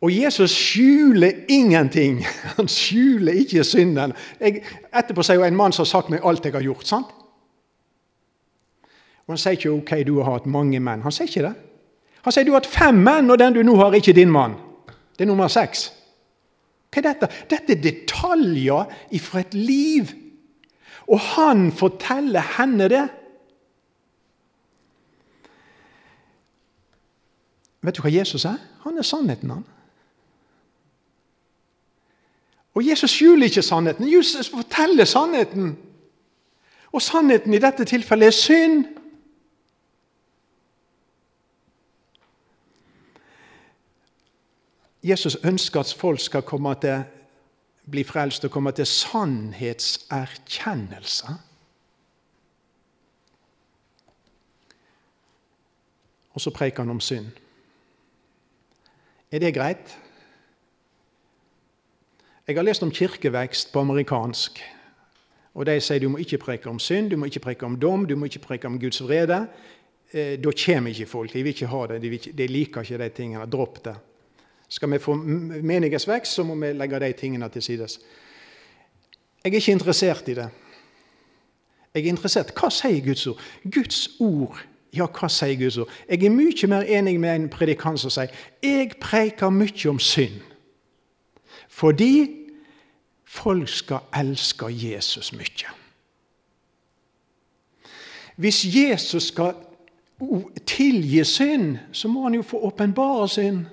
Og 0.00 0.12
Jesus 0.14 0.50
skjuler 0.50 1.44
ingenting. 1.48 2.24
Han 2.56 2.68
skjuler 2.70 3.32
ikke 3.42 3.64
synden. 3.66 4.14
Jeg, 4.40 4.62
etterpå 4.94 5.24
sier 5.26 5.40
jo 5.40 5.46
en 5.46 5.58
mann 5.58 5.74
som 5.74 5.82
har 5.84 5.90
sagt 5.90 6.12
meg 6.12 6.26
alt 6.26 6.44
jeg 6.46 6.54
har 6.54 6.64
gjort. 6.64 6.86
sant? 6.86 7.14
Og 9.26 9.34
Han 9.34 9.40
sier 9.40 9.58
ikke 9.58 9.70
'ok, 9.70 10.06
du 10.06 10.22
har 10.22 10.38
hatt 10.38 10.46
mange 10.46 10.80
menn'. 10.80 11.02
Han 11.02 11.12
sier 11.12 11.28
ikke 11.28 11.48
det. 11.48 11.54
Han 12.22 12.32
sier 12.32 12.44
'du 12.44 12.52
har 12.52 12.62
hatt 12.62 12.66
fem 12.66 12.94
menn, 12.94 13.30
og 13.30 13.38
den 13.38 13.54
du 13.54 13.62
nå 13.62 13.76
har, 13.76 13.90
er 13.90 14.00
ikke 14.00 14.12
din 14.12 14.30
mann'. 14.30 14.56
Det 15.18 15.26
er 15.26 15.26
nummer 15.26 15.48
seks. 15.48 15.92
Hva 16.88 17.02
er 17.02 17.12
dette? 17.12 17.28
Dette 17.50 17.72
er 17.72 17.82
detaljer 17.82 18.84
fra 19.20 19.40
et 19.40 19.54
liv. 19.54 20.14
Og 21.08 21.20
han 21.20 21.72
forteller 21.72 22.40
henne 22.56 22.88
det. 22.88 23.08
Vet 27.82 27.96
du 27.96 28.02
hva 28.02 28.10
Jesus 28.10 28.44
er? 28.44 28.58
Han 28.82 28.98
er 28.98 29.06
sannheten, 29.06 29.50
han. 29.50 29.64
Og 32.74 32.86
Jesus 32.86 33.10
skjuler 33.10 33.46
ikke 33.46 33.62
sannheten. 33.62 34.12
Jesus 34.12 34.48
forteller 34.48 35.04
sannheten. 35.04 35.78
Og 36.92 37.02
sannheten 37.02 37.54
i 37.54 37.58
dette 37.58 37.84
tilfellet 37.84 38.26
er 38.26 38.30
synd. 38.30 38.84
Jesus 45.02 45.36
ønsker 45.44 45.80
at 45.80 45.94
folk 45.98 46.20
skal 46.20 46.42
komme 46.42 46.74
til, 46.80 47.02
bli 47.90 48.04
frelst 48.04 48.44
og 48.44 48.50
komme 48.50 48.72
til 48.72 48.86
sannhetserkjennelse. 48.86 51.26
Og 56.30 56.40
så 56.40 56.50
preker 56.50 56.82
han 56.82 56.90
om 56.90 57.00
synd. 57.00 57.26
Er 59.32 59.38
det 59.38 59.54
greit? 59.54 59.98
Jeg 62.48 62.56
har 62.56 62.64
lest 62.64 62.82
om 62.82 62.90
kirkevekst 62.90 63.72
på 63.72 63.80
amerikansk. 63.80 64.60
Og 65.54 65.66
De 65.66 65.74
sier 65.80 66.00
du 66.00 66.08
må 66.08 66.20
ikke 66.22 66.38
preke 66.40 66.70
om 66.70 66.78
synd, 66.80 67.10
du 67.10 67.16
må 67.20 67.28
ikke 67.28 67.42
preke 67.44 67.66
om 67.66 67.76
dom, 67.76 68.06
du 68.08 68.14
må 68.16 68.28
ikke 68.30 68.44
preke 68.46 68.70
om 68.70 68.78
Guds 68.80 69.02
vrede. 69.04 69.42
Eh, 70.12 70.38
da 70.40 70.52
kommer 70.64 70.90
ikke 70.90 71.06
folk. 71.10 71.32
De 71.32 71.42
vil 71.42 71.52
ikke 71.52 71.68
ha 71.68 71.86
det, 71.90 72.02
de, 72.02 72.12
ikke, 72.16 72.32
de 72.32 72.46
liker 72.46 72.86
ikke 72.86 73.02
de 73.02 73.08
tingene. 73.08 73.50
Dropp 73.50 73.82
det. 73.84 73.94
Skal 74.68 74.92
vi 74.92 74.98
få 74.98 75.14
menighetsvekst, 75.14 76.32
så 76.32 76.44
må 76.44 76.54
vi 76.54 76.72
legge 76.72 77.00
de 77.00 77.12
tingene 77.12 77.48
til 77.48 77.62
side. 77.62 77.88
Jeg 79.44 79.52
er 79.52 79.60
ikke 79.60 79.72
interessert 79.72 80.28
i 80.28 80.34
det. 80.34 80.48
Jeg 81.94 82.04
er 82.04 82.08
interessert 82.08 82.54
Hva 82.56 82.70
sier 82.72 83.04
Guds 83.04 83.26
ord? 83.26 83.44
Guds 83.64 84.00
ord, 84.20 84.60
ja, 84.96 85.06
hva 85.06 85.28
sier 85.28 85.58
Guds 85.60 85.78
ord? 85.78 85.90
Jeg 86.08 86.24
er 86.24 86.32
mye 86.32 86.68
mer 86.70 86.86
enig 86.88 87.18
med 87.20 87.34
en 87.34 87.48
predikant 87.52 88.00
som 88.00 88.12
sier 88.12 88.32
jeg 88.64 88.96
preker 89.00 89.52
mye 89.52 89.90
om 89.90 90.00
synd. 90.00 90.40
Fordi 91.68 92.14
folk 93.28 93.68
skal 93.68 94.08
elske 94.16 94.70
Jesus 94.72 95.32
mye. 95.36 95.74
Hvis 98.38 98.62
Jesus 98.64 99.28
skal 99.32 99.54
tilgi 100.66 101.24
synd, 101.24 101.76
så 101.92 102.08
må 102.08 102.22
han 102.22 102.38
jo 102.38 102.42
få 102.42 102.60
åpenbare 102.70 103.28
synd. 103.28 103.66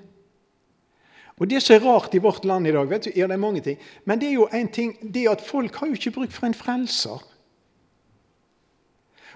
Og 1.38 1.50
Det 1.50 1.62
som 1.62 1.76
er 1.76 1.84
rart 1.84 2.14
i 2.14 2.18
vårt 2.18 2.46
land 2.46 2.68
i 2.68 2.72
dag, 2.72 2.90
vet 2.90 3.06
du, 3.06 3.12
er 3.16 3.28
det 3.28 3.40
mange 3.40 3.62
ting, 3.62 3.80
men 4.06 4.20
det 4.22 4.30
er 4.30 4.34
jo 4.34 4.48
en 4.54 4.68
ting, 4.68 5.14
det 5.14 5.28
at 5.30 5.42
folk 5.42 5.76
har 5.76 5.88
jo 5.88 5.94
ikke 5.94 6.12
bruk 6.12 6.32
for 6.32 6.48
en 6.48 6.54
frelser. 6.54 7.35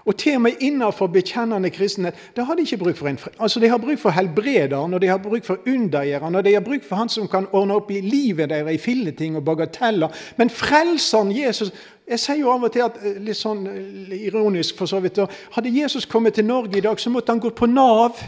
Og 0.04 0.16
til 0.16 0.34
og 0.34 0.40
med 0.40 0.60
innenfor 0.60 1.06
bekjennende 1.06 1.70
kristenhet 1.70 2.14
da 2.36 2.44
har 2.48 2.54
de 2.54 2.62
ikke 2.62 2.76
bruk 2.76 2.96
for 2.96 3.08
en 3.08 3.18
Altså, 3.38 3.60
De 3.60 3.68
har 3.68 3.78
bruk 3.78 3.98
for 3.98 4.10
helbrederen, 4.10 4.94
og 4.94 5.02
de 5.02 5.06
har 5.06 5.18
bruk 5.18 5.44
for 5.44 5.58
undergjøreren, 5.66 6.34
og 6.34 6.44
de 6.44 6.52
har 6.52 6.60
bruk 6.60 6.84
for 6.84 6.96
han 6.96 7.08
som 7.08 7.28
kan 7.28 7.46
ordne 7.52 7.74
opp 7.74 7.90
i 7.90 8.00
livet 8.00 8.50
deres 8.50 8.74
i 8.74 8.78
filleting 8.78 9.36
og 9.36 9.44
bagateller. 9.44 10.08
Men 10.36 10.50
frelseren 10.50 11.32
Jesus 11.36 11.72
Jeg 12.10 12.18
sier 12.18 12.40
jo 12.40 12.50
av 12.50 12.64
og 12.66 12.72
til 12.72 12.82
at 12.82 12.96
eh, 13.06 13.18
litt 13.22 13.38
sånn 13.38 13.66
eh, 13.70 14.16
ironisk 14.26 14.76
for 14.76 14.86
så 14.90 14.98
vidt, 15.00 15.18
Hadde 15.54 15.70
Jesus 15.70 16.06
kommet 16.06 16.34
til 16.34 16.44
Norge 16.44 16.78
i 16.78 16.80
dag, 16.80 16.98
så 17.00 17.10
måtte 17.10 17.30
han 17.30 17.40
gått 17.40 17.54
på 17.54 17.66
Nav. 17.66 18.18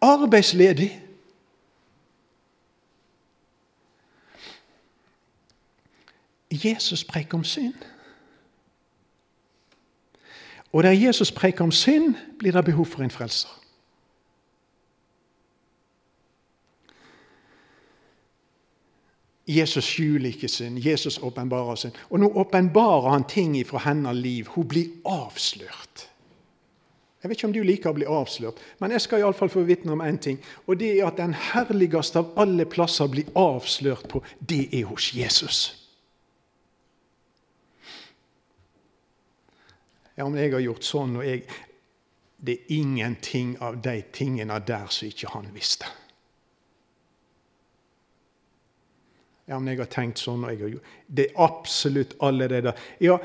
Arbeidsledig. 0.00 1.02
Jesus 6.50 7.04
preker 7.04 7.34
om 7.34 7.44
synd. 7.44 7.95
Og 10.76 10.82
der 10.82 10.90
Jesus 10.90 11.32
preker 11.32 11.64
om 11.64 11.70
synd, 11.72 12.14
blir 12.38 12.52
det 12.52 12.64
behov 12.64 12.86
for 12.86 13.02
en 13.02 13.10
frelser. 13.10 13.48
Jesus 19.48 19.84
skjuler 19.84 20.28
ikke 20.28 20.48
synd, 20.48 20.78
Jesus 20.84 21.18
åpenbarer 21.18 21.74
synd. 21.74 21.92
Og 22.10 22.20
nå 22.20 22.28
åpenbarer 22.28 23.08
han 23.08 23.24
ting 23.24 23.56
fra 23.66 23.78
hennes 23.78 24.16
liv. 24.16 24.46
Hun 24.52 24.68
blir 24.68 24.92
avslørt. 25.04 26.10
Jeg 27.22 27.30
vet 27.30 27.38
ikke 27.38 27.48
om 27.48 27.56
du 27.56 27.62
liker 27.62 27.90
å 27.90 27.96
bli 27.96 28.04
avslørt, 28.04 28.60
men 28.78 28.92
jeg 28.92 29.00
skal 29.00 29.24
iallfall 29.24 29.48
få 29.48 29.64
vitne 29.64 29.96
om 29.96 30.04
én 30.04 30.20
ting. 30.20 30.36
Og 30.66 30.76
det 30.76 30.92
er 30.98 31.06
at 31.08 31.16
den 31.16 31.32
herligste 31.54 32.20
av 32.20 32.36
alle 32.36 32.68
plasser 32.68 33.08
blir 33.08 33.32
avslørt 33.32 34.10
på, 34.12 34.20
det 34.44 34.66
er 34.76 34.84
hos 34.92 35.14
Jesus. 35.16 35.85
Ja, 40.16 40.24
men 40.28 40.40
jeg 40.40 40.54
har 40.54 40.64
gjort 40.64 40.84
sånn, 40.84 41.16
og 41.20 41.26
jeg 41.26 41.46
Det 42.36 42.52
er 42.52 42.72
ingenting 42.76 43.54
av 43.64 43.78
de 43.80 44.02
tingene 44.12 44.58
der 44.60 44.90
som 44.92 45.08
ikke 45.08 45.30
han 45.32 45.46
visste. 45.54 45.86
Ja, 49.48 49.58
men 49.58 49.70
jeg 49.72 49.78
har 49.80 49.88
tenkt 49.88 50.20
sånn, 50.20 50.44
og 50.44 50.52
jeg 50.52 50.60
har 50.60 50.74
gjort 50.74 50.90
Det 51.08 51.26
er 51.30 51.40
absolutt 51.40 52.16
alle 52.20 52.48
det 52.48 52.62
der. 52.66 52.82
Ja, 53.00 53.16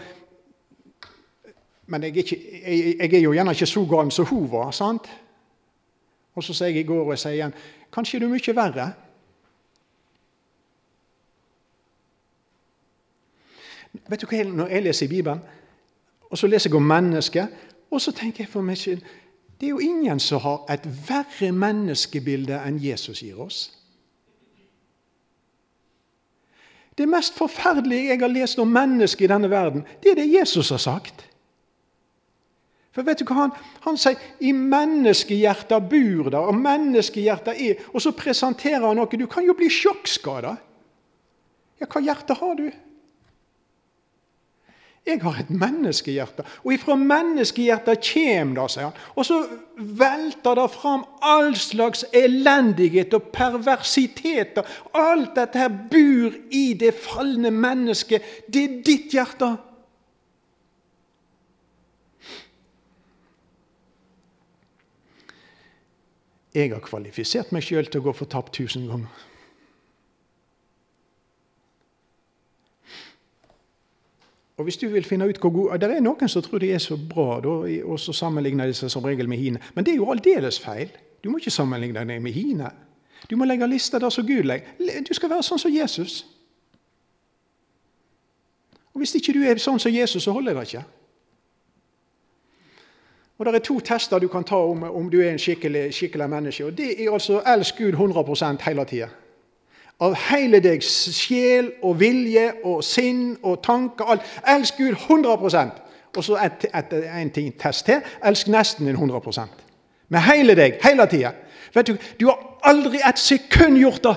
men 1.91 2.03
jeg 2.03 2.11
er, 2.11 2.23
ikke, 2.23 2.37
jeg, 2.39 2.95
jeg 3.01 3.13
er 3.17 3.23
jo 3.25 3.33
gjerne 3.35 3.51
ikke 3.51 3.67
så 3.67 3.85
gal 3.89 4.11
som 4.15 4.25
hun 4.29 4.47
var. 4.51 4.71
sant? 4.71 5.09
Og 6.35 6.43
så 6.43 6.53
sier 6.55 6.71
jeg 6.71 6.85
i 6.85 6.87
går, 6.87 7.03
og 7.03 7.19
sier 7.19 7.35
igjen 7.35 7.55
Kanskje 7.91 8.17
er 8.17 8.23
du 8.23 8.31
mye 8.31 8.53
verre? 8.55 8.85
Vet 14.07 14.21
du 14.23 14.29
hva, 14.29 14.43
Når 14.47 14.71
jeg 14.71 14.85
leser 14.85 15.09
i 15.09 15.11
Bibelen, 15.11 15.41
og 16.31 16.39
så 16.39 16.47
leser 16.47 16.69
jeg 16.69 16.79
om 16.79 16.87
mennesket, 16.87 17.47
og 17.91 18.01
så 18.01 18.13
tenker 18.15 18.45
jeg 18.45 18.51
for 18.51 18.65
meg 18.65 18.79
selv 18.79 19.03
det 19.61 19.67
er 19.67 19.75
jo 19.75 19.79
ingen 19.85 20.17
som 20.19 20.39
har 20.41 20.63
et 20.73 20.87
verre 21.05 21.51
menneskebilde 21.53 22.57
enn 22.65 22.79
Jesus 22.81 23.19
gir 23.21 23.37
oss. 23.43 23.59
Det 26.97 27.05
mest 27.05 27.37
forferdelige 27.37 28.09
jeg 28.09 28.19
har 28.23 28.33
lest 28.33 28.59
om 28.59 28.73
mennesket 28.73 29.27
i 29.27 29.29
denne 29.29 29.51
verden, 29.51 29.85
det 30.01 30.11
er 30.11 30.17
det 30.17 30.31
Jesus 30.33 30.73
har 30.73 30.81
sagt. 30.81 31.27
For 32.91 33.05
vet 33.07 33.21
du 33.21 33.25
hva 33.29 33.35
Han, 33.35 33.53
han 33.85 33.97
sier 33.97 34.17
'i 34.39 34.51
menneskehjertet 34.51 35.89
bor 35.89 36.29
det', 36.29 36.41
og 36.41 36.55
menneskehjertet 36.55 37.61
er 37.61 37.75
Og 37.93 38.01
så 38.01 38.11
presenterer 38.11 38.87
han 38.87 38.95
noe. 38.95 39.05
Du 39.05 39.27
kan 39.27 39.45
jo 39.45 39.53
bli 39.53 39.69
sjokkskada. 39.69 40.55
Ja, 41.79 41.85
hva 41.85 42.01
hjerte 42.01 42.33
har 42.33 42.55
du? 42.55 42.71
Jeg 45.05 45.17
har 45.23 45.39
et 45.41 45.49
menneskehjerte, 45.49 46.43
og 46.61 46.73
ifra 46.75 46.93
menneskehjertet 46.95 48.03
kommer 48.05 48.59
det, 48.59 48.65
sier 48.69 48.85
han. 48.85 48.99
Og 49.17 49.25
så 49.25 49.39
velter 49.97 50.59
det 50.59 50.67
fram 50.75 51.07
all 51.25 51.55
slags 51.57 52.05
elendighet 52.13 53.15
og 53.17 53.31
perversiteter. 53.33 54.67
Alt 54.93 55.33
dette 55.39 55.57
her 55.57 55.73
bor 55.89 56.37
i 56.53 56.63
det 56.77 56.93
falne 57.01 57.49
mennesket. 57.49 58.29
Det 58.45 58.63
er 58.67 58.77
ditt 58.85 59.17
hjerte. 59.17 59.55
Jeg 66.53 66.73
har 66.75 66.83
kvalifisert 66.83 67.53
meg 67.55 67.65
sjøl 67.65 67.87
til 67.89 68.03
å 68.03 68.09
gå 68.11 68.17
fortapt 68.21 68.53
tusen 68.59 68.85
ganger. 68.91 69.30
Og 74.61 74.63
hvis 74.63 74.77
du 74.77 74.87
vil 74.87 75.03
finne 75.03 75.25
ut 75.25 75.37
hvor 75.41 75.49
god, 75.49 75.79
Det 75.79 75.91
er 75.91 75.99
noen 75.99 76.29
som 76.29 76.41
tror 76.41 76.59
de 76.59 76.71
er 76.71 76.77
så 76.77 76.97
bra, 77.09 77.41
og 77.83 77.99
så 77.99 78.13
sammenligner 78.13 78.67
de 78.67 78.73
seg 78.73 78.91
som 78.91 79.03
regel 79.03 79.29
med 79.29 79.37
hine. 79.37 79.59
Men 79.73 79.85
det 79.85 79.91
er 79.91 79.95
jo 79.95 80.11
aldeles 80.11 80.59
feil. 80.59 80.89
Du 81.23 81.29
må 81.29 81.37
ikke 81.37 81.49
sammenligne 81.49 82.05
deg 82.05 82.21
med 82.21 82.31
hine. 82.31 82.69
Du 83.29 83.35
må 83.35 83.45
legge 83.45 83.67
lista 83.67 83.99
der 83.99 84.09
som 84.09 84.27
Gud 84.27 84.43
legger. 84.43 84.67
Du 85.09 85.13
skal 85.13 85.29
være 85.29 85.43
sånn 85.43 85.59
som 85.59 85.73
Jesus. 85.73 86.25
Og 88.93 88.99
Hvis 89.01 89.15
ikke 89.15 89.33
du 89.33 89.41
er 89.41 89.57
sånn 89.57 89.79
som 89.79 89.91
Jesus, 89.91 90.23
så 90.23 90.31
holder 90.31 90.53
det 90.53 90.61
ikke. 90.61 90.83
Og 93.37 93.45
Det 93.45 93.55
er 93.55 93.59
to 93.59 93.79
tester 93.79 94.19
du 94.19 94.27
kan 94.27 94.43
ta 94.43 94.55
om, 94.55 94.83
om 94.83 95.09
du 95.09 95.21
er 95.21 95.31
en 95.31 95.39
skikkelig, 95.39 95.93
skikkelig 95.93 96.29
menneske. 96.29 96.65
og 96.65 96.77
Det 96.77 97.01
er 97.01 97.11
altså 97.11 97.41
elsk 97.41 97.77
Gud 97.77 97.93
100 97.93 98.61
hele 98.61 98.85
tida 98.85 99.09
av 100.01 100.15
hele 100.31 100.59
deg, 100.63 100.81
sjel 100.83 101.71
og 101.85 101.99
vilje 102.01 102.47
og 102.65 102.81
sinn 102.85 103.35
og 103.43 103.61
tanker. 103.63 104.05
alt. 104.05 104.25
Elsk 104.47 104.77
Gud 104.77 104.95
100% 104.95 105.87
Og 106.15 106.23
så 106.23 106.35
et, 106.43 106.65
et, 106.75 106.93
en 107.07 107.29
ting 107.31 107.53
test 107.59 107.85
til. 107.85 108.01
Elsk 108.25 108.47
nesten 108.47 108.85
din 108.85 108.95
100 108.95 109.47
Med 110.09 110.19
hele 110.19 110.55
deg, 110.55 110.79
hele 110.83 111.07
tida. 111.07 111.31
Du, 111.87 111.95
du 112.19 112.25
har 112.27 112.59
aldri 112.63 112.99
et 112.99 113.19
sekund 113.19 113.77
gjort 113.77 114.03
det. 114.03 114.15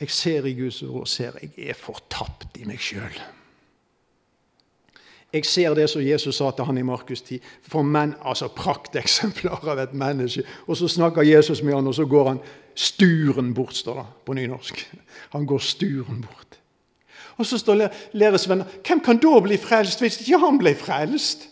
Jeg 0.00 0.10
ser 0.10 0.44
i 0.44 0.52
Guds 0.52 0.82
ord 0.82 1.06
ser 1.06 1.32
jeg 1.40 1.68
er 1.70 1.78
fortapt 1.78 2.58
i 2.58 2.64
meg 2.66 2.80
sjøl. 2.82 3.20
Jeg 5.32 5.46
ser 5.48 5.74
det 5.74 5.86
som 5.88 6.02
Jesus 6.04 6.36
sa 6.36 6.50
til 6.52 6.66
han 6.68 6.78
i 6.78 6.84
Markus 6.84 7.22
10. 7.22 7.38
For 7.64 7.82
menn, 7.82 8.14
altså 8.20 8.50
Prakteksemplar 8.52 9.64
av 9.64 9.80
et 9.80 9.94
menneske. 9.96 10.44
Og 10.66 10.76
så 10.76 10.88
snakker 10.92 11.24
Jesus 11.24 11.62
med 11.62 11.74
han, 11.74 11.86
og 11.88 11.94
så 11.96 12.04
går 12.04 12.28
han 12.28 12.40
sturen 12.74 13.54
bort, 13.54 13.76
står 13.76 14.02
det 14.02 14.06
på 14.26 14.36
nynorsk. 14.36 14.82
Han 15.32 15.46
går 15.46 15.64
sturen 15.64 16.20
bort. 16.20 16.58
Og 17.40 17.46
så 17.46 17.58
står 17.58 17.88
læresvennen 18.12 18.68
Hvem 18.86 19.00
kan 19.00 19.18
da 19.18 19.40
bli 19.40 19.56
frelst 19.56 20.04
hvis 20.04 20.20
ikke 20.20 20.38
han 20.38 20.60
ble 20.60 20.74
frelst? 20.76 21.48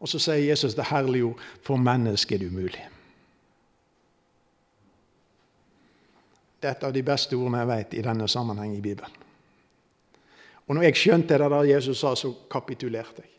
Og 0.00 0.08
så 0.08 0.20
sier 0.20 0.44
Jesus 0.50 0.76
det 0.76 0.90
herlige 0.90 1.24
ord 1.32 1.40
For 1.64 1.80
mennesket 1.80 2.36
er 2.36 2.44
det 2.44 2.52
umulig. 2.52 2.88
Det 6.60 6.68
er 6.68 6.76
et 6.76 6.84
av 6.84 6.92
de 6.92 7.02
beste 7.02 7.36
ordene 7.36 7.62
jeg 7.62 7.72
vet 7.72 7.94
i 7.96 8.04
denne 8.04 8.28
sammenheng 8.28 8.76
i 8.76 8.84
Bibelen. 8.84 9.25
Og 10.66 10.74
når 10.74 10.88
jeg 10.88 10.98
skjønte 10.98 11.38
det 11.38 11.50
der 11.50 11.70
Jesus 11.70 12.00
sa, 12.02 12.14
så 12.18 12.32
kapitulerte 12.50 13.22
jeg. 13.22 13.32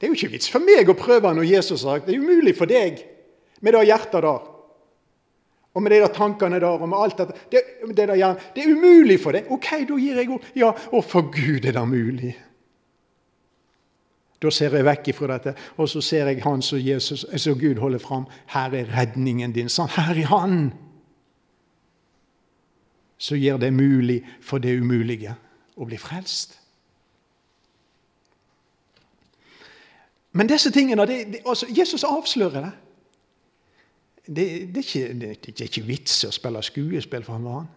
Det 0.00 0.06
er 0.06 0.12
jo 0.12 0.16
ikke 0.16 0.32
vits 0.32 0.48
for 0.48 0.64
meg 0.64 0.88
å 0.88 0.96
prøve 0.96 1.32
når 1.36 1.44
Jesus 1.44 1.82
har 1.84 1.98
sagt 1.98 2.06
det 2.08 2.14
er 2.14 2.22
umulig 2.22 2.54
for 2.56 2.70
deg 2.70 3.02
med 3.60 3.74
det 3.76 3.82
hjertet 3.90 4.22
der. 4.24 4.46
Og 5.76 5.82
med 5.84 5.92
de 5.92 5.98
der 6.00 6.14
tankene 6.14 6.58
der 6.62 6.72
og 6.72 6.88
med 6.88 6.98
alt 6.98 7.18
dette. 7.20 7.34
Det, 7.52 7.60
det, 7.90 8.06
der, 8.08 8.38
det 8.54 8.62
er 8.64 8.72
umulig 8.72 9.18
for 9.22 9.36
deg. 9.36 9.50
Ok, 9.52 9.68
da 9.86 9.98
gir 10.00 10.22
jeg 10.22 10.30
ord. 10.32 10.46
Ja, 10.56 10.70
og 10.90 11.04
for 11.06 11.28
Gud 11.30 11.68
er 11.68 11.76
det 11.76 11.84
mulig. 11.86 12.32
Da 14.40 14.50
ser 14.50 14.72
jeg 14.72 14.86
vekk 14.88 15.10
ifra 15.12 15.34
dette, 15.34 15.52
og 15.76 15.88
så 15.92 16.00
ser 16.00 16.30
jeg 16.30 16.40
Han 16.46 16.62
som 16.64 16.80
Jesus, 16.80 17.26
som 17.36 17.58
Gud 17.60 17.76
holder 17.78 18.00
fram. 18.00 18.24
Her 18.54 18.72
er 18.72 18.88
redningen 18.88 19.52
din. 19.52 19.68
Sånn, 19.68 19.92
her 19.98 20.16
er 20.16 20.32
Han! 20.32 20.72
Så 23.20 23.36
gjør 23.36 23.60
det 23.60 23.74
mulig 23.76 24.22
for 24.40 24.58
det 24.64 24.78
umulige 24.80 25.36
å 25.80 25.88
bli 25.88 25.98
frelst. 25.98 26.58
Men 30.36 30.46
disse 30.50 30.70
tingene 30.70 31.06
det, 31.08 31.18
det, 31.32 31.42
altså, 31.46 31.66
Jesus 31.74 32.04
avslører 32.06 32.60
det. 32.60 32.72
Det, 34.26 34.46
det, 34.74 34.76
er 34.76 34.86
ikke, 34.86 35.20
det, 35.20 35.60
er 35.60 35.66
ikke 35.66 35.86
vits 35.88 36.20
å 36.28 36.30
spille 36.30 36.62
skuespill 36.62 37.24
for 37.26 37.38
han 37.38 37.46
var 37.48 37.56
han. 37.62 37.70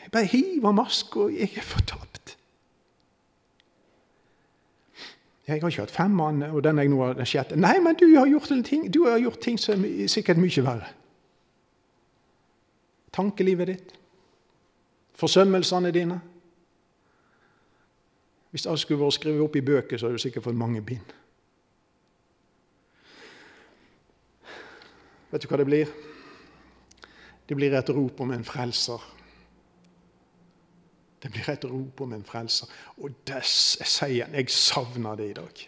Jeg 0.00 0.10
bare 0.14 0.30
hiver 0.32 0.72
maska, 0.74 1.26
og 1.28 1.36
jeg 1.36 1.52
er 1.54 1.66
fortapt. 1.66 2.32
Jeg 5.46 5.60
har 5.60 5.70
ikke 5.70 5.84
hatt 5.84 5.92
fem 5.94 6.10
mann, 6.14 6.42
og 6.42 6.64
den 6.64 6.78
jeg 6.78 6.90
nå 6.90 7.02
har 7.04 7.14
den. 7.20 7.60
Nei, 7.60 7.76
men 7.82 7.98
du 7.98 8.06
har 8.16 8.26
gjort 8.26 8.50
ting, 8.66 8.88
har 9.04 9.18
gjort 9.18 9.40
ting 9.42 9.58
som 9.60 9.84
er 9.84 10.10
sikkert 10.10 10.40
mye 10.40 10.64
verre. 10.64 10.90
Tankelivet 13.14 13.70
ditt 13.70 13.99
forsømmelsene 15.20 15.92
dine. 15.94 16.20
Hvis 18.50 18.66
alt 18.66 18.82
skulle 18.82 19.04
vært 19.04 19.20
skrevet 19.20 19.44
opp 19.44 19.56
i 19.56 19.64
bøker, 19.64 19.98
så 19.98 20.08
hadde 20.08 20.18
du 20.18 20.22
sikkert 20.22 20.48
fått 20.48 20.58
mange 20.58 20.82
bind. 20.82 21.16
Vet 25.30 25.44
du 25.44 25.46
hva 25.50 25.60
det 25.60 25.68
blir? 25.68 25.90
Det 27.46 27.56
blir 27.58 27.74
et 27.78 27.90
rop 27.94 28.20
om 28.22 28.32
en 28.34 28.46
frelser. 28.46 29.02
Det 31.22 31.30
blir 31.30 31.50
et 31.52 31.64
rop 31.68 32.00
om 32.00 32.12
en 32.16 32.24
frelser. 32.24 32.70
Og 32.98 33.12
det, 33.28 33.42
jeg 33.44 33.90
sier 33.90 34.34
jeg 34.34 34.50
savner 34.54 35.18
det 35.20 35.30
i 35.30 35.36
dag. 35.36 35.66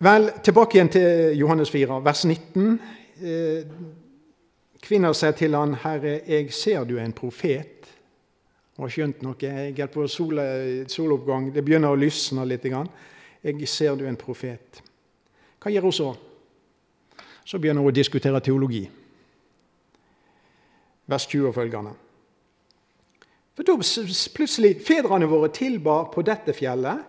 Vel, 0.00 0.30
tilbake 0.40 0.78
igjen 0.78 0.88
til 0.88 1.36
Johannes 1.36 1.70
4, 1.70 1.98
vers 2.04 2.24
19. 2.24 2.78
Eh, 3.20 3.66
kvinner 4.82 5.12
sier 5.12 5.32
til 5.32 5.54
han, 5.54 5.74
'Herre, 5.74 6.20
jeg 6.26 6.52
ser 6.52 6.84
du 6.84 6.96
er 6.96 7.04
en 7.04 7.12
profet.' 7.12 7.88
Og 8.76 8.84
har 8.84 8.88
skjønt 8.88 9.22
noe. 9.22 9.34
Jeg 9.40 9.78
er 9.78 9.86
på 9.86 10.06
sol, 10.08 10.38
soloppgang. 10.88 11.54
Det 11.54 11.64
begynner 11.64 11.92
å 11.92 11.98
lysne 12.00 12.46
litt. 12.46 12.64
Jeg 13.44 13.68
ser 13.68 13.94
du 13.94 14.04
er 14.04 14.08
en 14.08 14.16
profet. 14.16 14.82
Hva 15.60 15.70
gjør 15.70 15.82
hun 15.82 15.92
så? 15.92 16.16
Så 17.44 17.58
begynner 17.58 17.82
hun 17.82 17.90
å 17.90 17.94
diskutere 17.94 18.40
teologi. 18.40 18.88
Vers 21.06 21.26
20 21.26 21.48
og 21.48 21.54
følgende. 21.54 21.92
For 23.54 23.68
da 23.68 23.76
plutselig 24.34 24.80
Fedrene 24.86 25.28
våre 25.28 25.50
tilbar 25.52 26.08
på 26.14 26.22
dette 26.22 26.54
fjellet, 26.56 27.02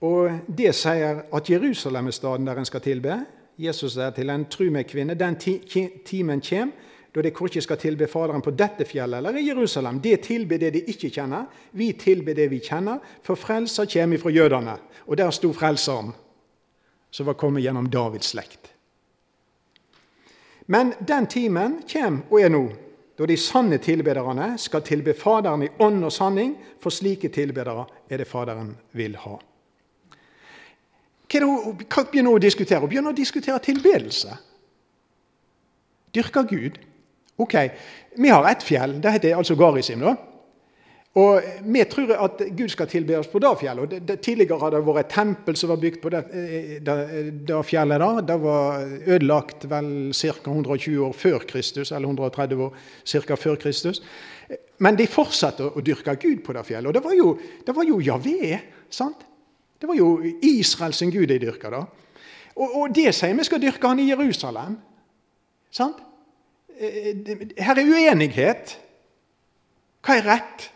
og 0.00 0.30
det 0.46 0.74
sier 0.78 1.24
at 1.34 1.50
Jerusalem 1.50 2.06
er 2.06 2.14
staden 2.14 2.46
der 2.46 2.60
en 2.60 2.68
skal 2.68 2.84
tilbe. 2.84 3.16
Jesus 3.58 3.96
sier 3.96 4.14
til 4.14 4.30
en 4.30 4.46
tru 4.50 4.68
meg 4.70 4.86
kvinne, 4.90 5.18
den 5.18 5.36
timen 5.38 6.42
kommer 6.44 6.86
da 7.14 7.22
de 7.24 7.32
ikke 7.32 7.62
skal 7.64 7.78
tilbe 7.80 8.06
Faderen 8.06 8.42
på 8.44 8.52
dette 8.54 8.84
fjellet 8.86 9.18
eller 9.18 9.38
i 9.40 9.46
Jerusalem. 9.48 10.00
De 10.00 10.14
tilber 10.22 10.58
det 10.60 10.70
de 10.76 10.82
ikke 10.92 11.10
kjenner. 11.10 11.46
Vi 11.72 11.92
tilber 11.98 12.36
det 12.36 12.50
vi 12.52 12.60
kjenner, 12.62 13.00
for 13.24 13.34
frelser 13.34 13.88
kommer 13.90 14.20
fra 14.20 14.30
jødene. 14.30 14.76
Og 15.06 15.16
der 15.16 15.30
sto 15.30 15.52
Frelseren, 15.52 16.12
som 17.10 17.26
var 17.26 17.38
kommet 17.40 17.64
gjennom 17.64 17.88
Davids 17.90 18.34
slekt. 18.34 18.70
Men 20.66 20.92
den 21.00 21.26
timen 21.26 21.80
kommer 21.88 22.28
og 22.28 22.42
er 22.44 22.52
nå, 22.52 22.64
da 23.18 23.26
de 23.26 23.36
sanne 23.40 23.80
tilbederne 23.82 24.52
skal 24.60 24.84
tilbe 24.84 25.16
Faderen 25.16 25.64
i 25.64 25.72
ånd 25.80 26.04
og 26.04 26.12
sanning, 26.12 26.54
for 26.78 26.94
slike 26.94 27.32
tilbedere 27.34 27.88
er 28.10 28.20
det 28.20 28.28
Faderen 28.28 28.76
vil 28.92 29.16
ha. 29.24 29.38
Hva 31.28 32.04
begynner 32.08 32.30
hun 32.30 32.38
å 32.38 32.42
diskutere? 32.42 32.80
Hun 32.80 32.88
begynner 32.88 33.12
å 33.12 33.16
diskutere 33.16 33.60
tilbedelse. 33.64 34.36
Dyrker 36.14 36.48
Gud. 36.48 36.78
Ok, 37.38 37.54
Vi 38.16 38.28
har 38.28 38.50
ett 38.50 38.62
fjell. 38.62 39.00
Det 39.00 39.12
heter 39.12 39.36
altså 39.36 39.54
Garisim. 39.54 40.00
da. 40.00 40.16
Og 41.14 41.42
Vi 41.62 41.84
tror 41.84 42.12
at 42.16 42.42
Gud 42.56 42.68
skal 42.68 42.88
tilbe 42.90 43.18
oss 43.18 43.28
på 43.30 43.38
det 43.38 43.52
fjellet. 43.60 43.90
Det, 43.90 44.00
det, 44.08 44.20
tidligere 44.20 44.58
har 44.58 44.70
det 44.70 44.80
vært 44.86 45.04
et 45.04 45.14
tempel 45.14 45.56
som 45.56 45.70
var 45.70 45.80
bygd 45.82 46.00
på 46.02 46.10
det, 46.10 46.24
eh, 46.32 46.80
det, 46.82 46.96
det 47.46 47.60
fjellet. 47.64 48.00
da. 48.00 48.20
Det 48.20 48.38
var 48.40 48.82
ødelagt 49.06 49.68
vel 49.70 50.12
ca. 50.14 50.50
120 50.50 50.98
år 51.06 51.12
før 51.12 51.46
Kristus, 51.46 51.92
eller 51.92 52.08
130 52.08 52.64
år 52.66 52.74
ca. 53.04 53.36
før 53.36 53.56
Kristus. 53.56 54.02
Men 54.78 54.96
de 54.96 55.06
fortsatte 55.06 55.70
å 55.70 55.84
dyrke 55.84 56.16
Gud 56.16 56.42
på 56.44 56.52
det 56.56 56.66
fjellet. 56.66 56.88
Og 56.88 56.94
det 56.94 57.04
var 57.04 57.14
jo, 57.14 57.38
det 57.66 57.88
jo 57.88 58.00
Javé. 58.00 58.60
sant? 58.90 59.27
Det 59.78 59.88
var 59.88 59.94
jo 59.94 60.18
Israel 60.42 60.94
sin 60.94 61.10
gud 61.14 61.26
de 61.30 61.38
dyrka. 61.38 61.70
da. 61.70 61.84
Og, 62.56 62.74
og 62.74 62.94
det 62.94 63.12
sier 63.14 63.36
vi 63.38 63.46
skal 63.46 63.62
dyrke 63.62 63.86
han 63.86 64.02
i 64.02 64.08
Jerusalem. 64.10 64.78
Sant? 65.70 66.00
Eh, 66.78 67.14
her 67.58 67.78
er 67.78 67.86
uenighet. 67.86 68.74
Hva 70.02 70.18
er 70.18 70.26
rett? 70.26 70.68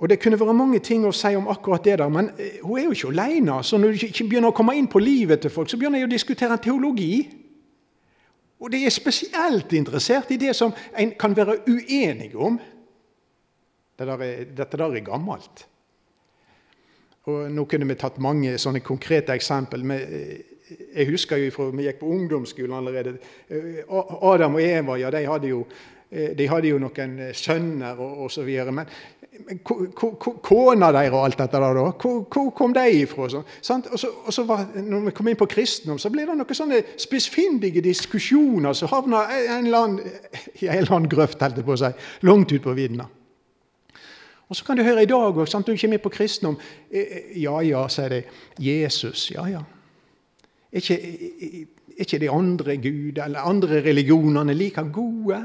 Og 0.00 0.08
Det 0.08 0.16
kunne 0.20 0.38
vært 0.40 0.56
mange 0.56 0.78
ting 0.80 1.04
å 1.04 1.12
si 1.12 1.34
om 1.36 1.50
akkurat 1.52 1.84
det, 1.84 1.98
der, 2.00 2.08
men 2.08 2.30
eh, 2.40 2.62
hun 2.64 2.78
er 2.78 2.88
jo 2.88 2.96
ikke 2.96 3.12
alene. 3.12 3.58
Så 3.62 3.78
når 3.78 3.92
du 3.94 4.06
ikke 4.06 4.28
begynner 4.30 4.50
å 4.50 4.56
komme 4.56 4.74
inn 4.78 4.88
på 4.88 5.02
livet 5.02 5.42
til 5.44 5.52
folk, 5.52 5.68
så 5.70 5.78
begynner 5.78 6.00
jeg 6.00 6.08
å 6.08 6.14
diskutere 6.14 6.58
teologi. 6.62 7.14
Og 8.60 8.72
de 8.72 8.82
er 8.84 8.92
spesielt 8.92 9.72
interessert 9.76 10.32
i 10.32 10.38
det 10.40 10.54
som 10.56 10.72
en 10.96 11.12
kan 11.20 11.36
være 11.36 11.60
uenig 11.68 12.32
om. 12.34 12.58
Dette 14.00 14.08
der 14.08 14.24
er, 14.24 14.48
dette 14.56 14.80
der 14.80 14.96
er 14.96 15.04
gammelt. 15.04 15.66
Og 17.28 17.50
nå 17.52 17.66
kunne 17.68 17.88
vi 17.90 17.98
tatt 18.00 18.20
mange 18.22 18.56
sånne 18.60 18.80
konkrete 18.80 19.34
eksempel. 19.36 19.84
Jeg 19.90 21.08
husker 21.10 21.40
jo 21.42 21.52
fra 21.52 21.68
vi 21.74 21.84
gikk 21.84 22.00
på 22.00 22.10
ungdomsskolen 22.14 22.76
allerede. 22.78 23.16
Adam 24.22 24.56
og 24.56 24.64
Eva 24.64 24.96
ja, 25.00 25.10
de 25.12 25.24
hadde 25.28 25.50
jo, 25.50 25.64
de 26.10 26.46
hadde 26.48 26.72
jo 26.72 26.78
noen 26.80 27.18
sønner 27.36 28.00
og 28.00 28.24
osv. 28.24 28.48
Men, 28.72 28.88
men 29.50 29.60
kona 29.66 30.90
deres 30.96 31.12
og 31.12 31.26
alt 31.26 31.42
dette 31.42 31.60
der, 31.60 31.76
da, 31.76 31.84
hvor, 32.00 32.50
kom 32.56 32.72
de 32.76 32.88
ifra? 33.02 33.28
Så, 33.28 33.44
og 33.76 34.00
så, 34.00 34.14
og 34.24 34.32
så 34.32 34.48
var, 34.48 34.64
når 34.80 35.10
vi 35.10 35.16
kom 35.20 35.28
inn 35.28 35.40
på 35.44 35.50
kristendom, 35.50 36.00
så 36.00 36.08
ble 36.14 36.24
det 36.24 36.40
noen 36.40 36.60
sånne 36.62 36.82
spissfindige 36.96 37.84
diskusjoner 37.84 38.72
som 38.78 38.94
havna 38.94 39.26
i 39.36 39.46
en 39.52 39.68
eller 39.68 40.00
annen 40.96 41.12
grøft, 41.12 41.42
holdt 41.44 41.60
jeg 41.60 41.68
på 41.68 41.76
å 41.76 41.82
si, 41.84 41.96
langt 42.30 42.56
ut 42.56 42.64
på 42.64 42.78
vidda. 42.80 43.10
Og 44.50 44.56
så 44.56 44.64
kan 44.66 44.76
du 44.76 44.82
høre 44.82 45.04
i 45.04 45.06
dag 45.06 45.36
òg, 45.38 45.46
du 45.46 45.76
kommer 45.76 45.98
på 46.02 46.10
kristendom. 46.10 46.58
Eh, 46.90 47.00
eh, 47.00 47.42
ja 47.42 47.60
ja, 47.62 47.84
sier 47.88 48.08
de. 48.10 48.22
Jesus, 48.58 49.30
ja 49.30 49.46
ja. 49.46 49.62
Er 50.72 50.82
ikke, 50.82 50.98
er 51.98 52.02
ikke 52.04 52.18
de 52.18 52.30
andre 52.30 52.76
gudene 52.76 53.24
eller 53.24 53.46
andre 53.46 53.82
religionene 53.84 54.54
like 54.54 54.82
gode? 54.92 55.44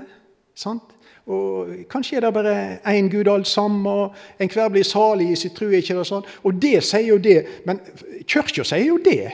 Sant? 0.55 0.95
Og 1.25 1.69
Kanskje 1.89 2.17
er 2.17 2.25
det 2.25 2.33
bare 2.33 2.79
én 2.85 3.09
Gud 3.09 3.27
alt 3.27 3.47
sammen, 3.47 3.85
og 3.85 4.13
enhver 4.39 4.69
blir 4.69 4.83
salig 4.83 5.31
i 5.31 5.35
sitt 5.35 5.55
tro. 5.55 5.69
ikke 5.69 5.97
det 5.97 6.05
sånn? 6.05 6.25
Og 6.43 6.61
det 6.61 6.83
sier 6.83 7.07
jo 7.07 7.17
det, 7.17 7.45
men 7.65 7.79
kirka 8.27 8.63
sier 8.63 8.85
jo 8.85 8.97
det. 8.97 9.31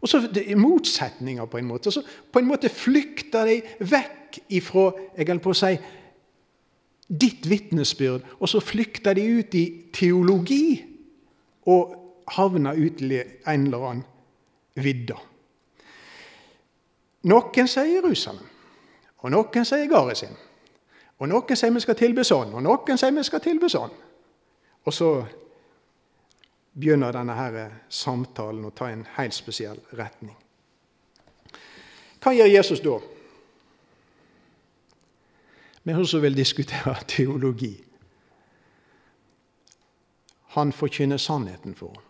Og 0.00 0.08
så 0.08 0.20
det 0.34 0.44
er 0.50 0.56
motsetninger, 0.56 1.44
på 1.44 1.58
en 1.58 1.68
måte. 1.68 1.90
Så 1.92 2.02
på 2.32 2.38
en 2.38 2.48
måte 2.48 2.68
flykter 2.68 3.44
de 3.48 3.60
vekk 3.80 4.40
ifra 4.48 4.90
jeg 5.16 5.26
holder 5.26 5.42
på 5.44 5.52
å 5.52 5.58
si, 5.58 5.74
ditt 7.10 7.48
vitnesbyrd, 7.50 8.22
og 8.38 8.48
så 8.48 8.60
flykter 8.62 9.14
de 9.18 9.24
ut 9.38 9.54
i 9.54 9.64
teologi 9.92 10.84
og 11.66 11.96
havner 12.36 12.78
ut 12.78 13.02
i 13.02 13.18
en 13.20 13.66
eller 13.66 13.86
annen 13.88 14.04
vidda. 14.78 15.18
Noen 17.30 17.68
sier 17.68 17.90
Jerusalem, 17.98 18.46
og 19.20 19.34
noen 19.34 19.66
sier 19.66 19.90
Garisin. 19.90 20.38
Og 21.20 21.28
noen 21.28 21.58
sier 21.58 21.74
vi 21.74 21.82
skal 21.84 21.98
tilbe 21.98 22.24
sånn, 22.24 22.54
og 22.56 22.64
noen 22.64 22.98
sier 22.98 23.12
vi 23.12 23.26
skal 23.26 23.42
tilbe 23.44 23.68
sånn. 23.68 23.92
Og 24.86 24.94
så 24.94 25.10
begynner 26.72 27.12
denne 27.12 27.34
her 27.36 27.58
samtalen 27.92 28.64
å 28.64 28.72
ta 28.72 28.88
en 28.88 29.04
helt 29.18 29.36
spesiell 29.36 29.82
retning. 29.98 30.36
Hva 32.20 32.32
gjør 32.36 32.48
Jesus 32.54 32.80
da? 32.84 32.96
Vi 35.90 35.94
også 35.94 36.20
vil 36.20 36.36
diskutere 36.36 36.94
teologi. 37.08 37.84
Han 40.54 40.72
forkynner 40.72 41.16
sannheten 41.16 41.74
for 41.74 41.88
henne. 41.88 42.06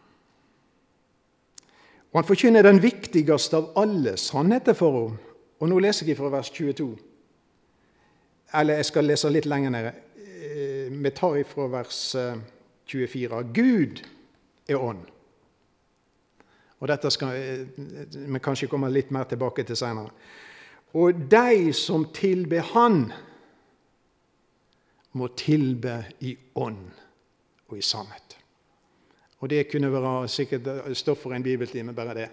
Og 2.11 2.19
han 2.19 2.27
forkynner 2.27 2.63
den 2.67 2.83
viktigste 2.83 3.57
av 3.57 3.71
alle 3.79 4.17
sannheter 4.17 4.77
for 4.77 4.99
henne. 4.99 5.31
Og 5.61 5.69
nå 5.69 5.79
leser 5.81 6.09
jeg 6.09 6.19
fra 6.19 6.29
vers 6.33 6.51
22. 6.51 6.91
Eller 8.61 8.81
jeg 8.81 8.89
skal 8.91 9.09
lese 9.09 9.31
litt 9.33 9.49
lenger 9.49 9.73
nede. 9.73 9.95
Eh, 10.17 10.93
vi 10.93 11.13
tar 11.17 11.39
ifra 11.41 11.69
vers 11.73 12.03
24. 12.85 13.39
Eh, 13.39 13.53
Gud 13.55 14.05
er 14.69 14.77
ånd. 14.77 15.05
Og 16.81 16.89
Dette 16.89 17.13
skal 17.13 17.37
eh, 17.37 17.65
vi 18.13 18.45
kanskje 18.45 18.69
komme 18.73 18.93
litt 18.93 19.13
mer 19.13 19.25
tilbake 19.25 19.65
til 19.65 19.77
senere. 19.77 20.13
Og 20.93 21.29
de 21.33 21.73
som 21.73 22.09
tilber 22.13 22.61
Han, 22.75 23.13
må 25.13 25.31
tilbe 25.37 26.05
i 26.21 26.37
ånd 26.55 26.85
og 27.69 27.79
i 27.79 27.83
sannhet. 27.83 28.37
Og 29.41 29.51
Det 29.51 29.71
kunne 29.73 29.93
være 29.93 30.29
sikkert 30.29 30.69
stoff 30.97 31.23
for 31.23 31.33
en 31.33 31.43
bibeltime, 31.43 31.95
bare 31.95 32.15
det. 32.15 32.29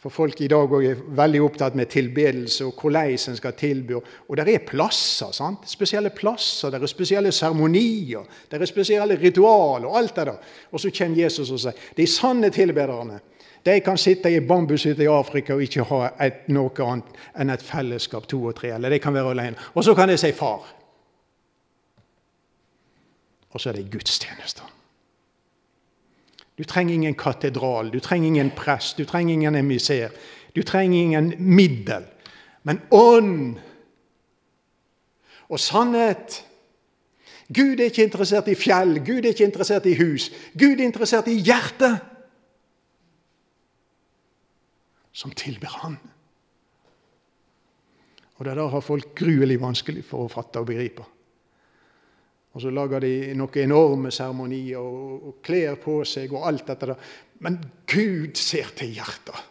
For 0.00 0.08
folk 0.08 0.40
i 0.40 0.48
dag 0.48 0.72
er 0.72 1.00
veldig 1.12 1.40
opptatt 1.44 1.74
med 1.76 1.90
tilbedelse 1.92 2.64
og 2.64 2.80
hvordan 2.80 3.10
en 3.12 3.36
skal 3.36 3.52
tilby. 3.52 3.98
Og 4.28 4.36
det 4.36 4.48
er 4.48 4.64
plasser, 4.66 5.32
sant? 5.32 5.68
spesielle 5.68 6.10
plasser, 6.10 6.70
det 6.70 6.82
er 6.82 6.86
spesielle 6.86 7.32
seremonier, 7.32 8.24
det 8.50 8.60
er 8.60 8.66
spesielle 8.66 9.18
ritualer 9.20 9.86
og 9.88 9.98
alt 9.98 10.16
det 10.16 10.26
der. 10.26 10.38
Og 10.72 10.80
så 10.80 10.90
kommer 10.98 11.22
Jesus 11.22 11.50
og 11.50 11.60
sier 11.60 11.92
de 11.96 12.06
sanne 12.06 12.50
tilbederne 12.50 13.20
de 13.62 13.80
kan 13.84 13.98
sitte 13.98 14.30
i 14.32 14.40
bambushytte 14.40 15.04
i 15.04 15.06
Afrika 15.12 15.52
og 15.54 15.62
ikke 15.62 15.84
ha 15.84 16.06
et, 16.24 16.46
noe 16.48 16.72
annet 16.80 17.18
enn 17.36 17.52
et 17.52 17.62
fellesskap, 17.62 18.24
to 18.28 18.38
og 18.48 18.54
tre. 18.56 18.70
Eller 18.72 18.88
de 18.88 18.98
kan 18.98 19.12
være 19.12 19.34
alene. 19.34 19.56
Og 19.74 19.84
så 19.84 19.94
kan 19.94 20.08
de 20.08 20.16
si 20.16 20.32
'far' 20.32 20.79
og 23.50 23.60
så 23.60 23.70
er 23.70 23.78
det 23.78 23.90
gudstjenester. 23.90 24.66
Du 26.58 26.64
trenger 26.64 26.94
ingen 26.94 27.14
katedral, 27.14 27.90
du 27.92 28.00
trenger 28.00 28.26
ingen 28.26 28.50
prest, 28.56 28.98
du 28.98 29.04
trenger 29.04 29.32
ingen 29.32 29.54
emissær. 29.54 30.10
Du 30.56 30.62
trenger 30.62 31.00
ingen 31.00 31.34
middel. 31.38 32.04
Men 32.62 32.82
ånd 32.90 33.58
og 35.48 35.60
sannhet 35.60 36.44
Gud 37.54 37.80
er 37.80 37.88
ikke 37.90 38.04
interessert 38.06 38.48
i 38.48 38.54
fjell, 38.54 39.00
Gud 39.02 39.24
er 39.24 39.32
ikke 39.32 39.48
interessert 39.48 39.86
i 39.90 39.96
hus. 39.98 40.28
Gud 40.54 40.78
er 40.78 40.86
interessert 40.86 41.26
i 41.26 41.40
hjertet 41.40 41.96
som 45.12 45.32
tilber 45.34 45.72
Han. 45.80 45.96
Og 48.38 48.44
det 48.46 48.54
der 48.56 48.68
har 48.68 48.80
folk 48.80 49.14
gruelig 49.18 49.58
vanskelig 49.60 50.04
for 50.06 50.24
å 50.24 50.30
fatte 50.30 50.62
og 50.62 50.68
begripe. 50.70 51.02
Og 52.52 52.62
så 52.62 52.70
lager 52.74 53.02
de 53.04 53.12
noen 53.38 53.62
enorme 53.62 54.10
seremonier 54.10 54.78
og, 54.78 55.28
og 55.28 55.36
kler 55.42 55.76
på 55.78 56.00
seg 56.08 56.32
og 56.34 56.48
alt 56.48 56.66
dette 56.66 56.90
der. 56.90 57.12
Men 57.46 57.60
Gud 57.86 58.34
ser 58.38 58.72
til 58.76 58.90
hjertet. 58.96 59.46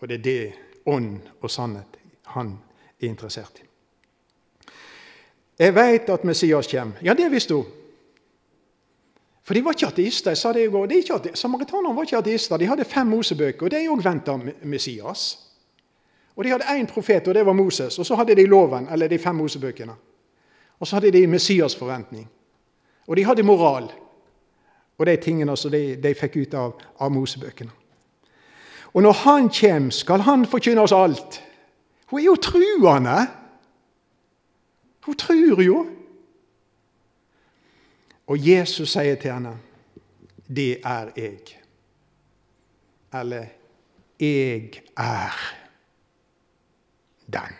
Og 0.00 0.08
det 0.08 0.20
er 0.20 0.24
det 0.24 0.52
ånd 0.88 1.16
og 1.40 1.50
sannhet 1.50 1.98
han 2.34 2.54
er 3.00 3.08
interessert 3.08 3.60
i. 3.60 3.66
Jeg 5.60 5.74
veit 5.76 6.08
at 6.08 6.24
Messias 6.24 6.68
kommer. 6.70 7.00
Ja, 7.04 7.14
det 7.14 7.28
visste 7.32 7.54
hun. 7.58 7.66
For 9.44 9.56
de 9.56 9.64
var 9.64 9.74
ikke 9.74 9.88
ateister. 9.90 10.30
jeg 10.30 10.38
sa 10.38 10.52
det 10.52 10.64
i 10.64 10.70
går. 10.70 11.34
Samaritanerne 11.34 11.96
var 11.96 12.06
ikke 12.06 12.20
ateister. 12.20 12.56
De 12.56 12.68
hadde 12.68 12.84
fem 12.84 13.06
Mosebøker, 13.06 13.66
og 13.66 13.70
de 13.70 13.88
òg 13.90 14.04
venta 14.04 14.36
Messias. 14.62 15.38
Og 16.36 16.44
De 16.44 16.50
hadde 16.50 16.64
én 16.64 16.86
profet, 16.86 17.28
og 17.28 17.34
det 17.34 17.46
var 17.46 17.52
Moses. 17.52 17.98
Og 17.98 18.06
så 18.06 18.14
hadde 18.14 18.34
de 18.34 18.46
loven, 18.46 18.88
eller 18.92 19.08
de 19.08 19.18
fem 19.18 19.34
Mosebøkene. 19.34 19.92
Og 20.80 20.86
så 20.86 20.96
hadde 20.96 21.12
de 21.12 21.26
Messias-forventning. 21.26 22.30
Og 23.06 23.16
de 23.16 23.24
hadde 23.24 23.42
moral. 23.42 23.90
Og 24.98 25.06
de 25.06 25.16
tingene 25.16 25.56
som 25.56 25.72
de, 25.72 25.96
de 25.96 26.14
fikk 26.14 26.36
ut 26.36 26.54
av, 26.54 26.72
av 27.00 27.12
Mosebøkene. 27.12 27.70
Og 28.92 29.02
når 29.02 29.12
han 29.12 29.48
kommer, 29.60 29.90
skal 29.90 30.24
han 30.26 30.46
forkynne 30.46 30.82
oss 30.82 30.92
alt. 30.92 31.42
Hun 32.10 32.20
er 32.20 32.24
jo 32.24 32.34
truende. 32.42 33.16
Hun 35.06 35.16
tror 35.16 35.62
jo. 35.62 35.86
Og 38.26 38.48
Jesus 38.48 38.92
sier 38.92 39.14
til 39.14 39.32
henne, 39.32 39.58
'Det 40.48 40.80
er 40.84 41.10
jeg'. 41.16 41.56
Eller 43.14 43.46
'Jeg 44.20 44.82
er 44.96 45.32
den'. 47.32 47.59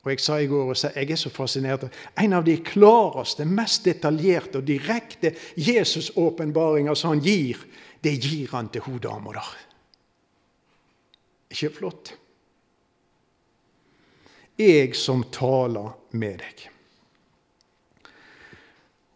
Og 0.00 0.10
Jeg 0.10 0.20
sa 0.20 0.38
i 0.40 0.46
går 0.48 0.70
og 0.72 0.76
jeg 0.96 1.10
er 1.10 1.16
så 1.20 1.30
fascinert. 1.30 1.84
En 2.16 2.32
av 2.32 2.44
de 2.44 2.56
klareste, 2.64 3.44
mest 3.44 3.84
detaljerte 3.84 4.58
og 4.58 4.64
direkte 4.64 5.34
Jesus-åpenbaringer 5.56 6.96
som 6.96 7.14
han 7.14 7.20
gir, 7.24 7.60
det 8.00 8.16
gir 8.16 8.48
han 8.54 8.70
til 8.72 8.86
hun 8.86 8.98
dama 8.98 9.34
der. 9.36 9.50
Ikke 11.50 11.70
flott? 11.76 12.14
Jeg 14.56 14.94
som 14.96 15.24
taler 15.32 15.92
med 16.12 16.40
deg. 16.40 16.66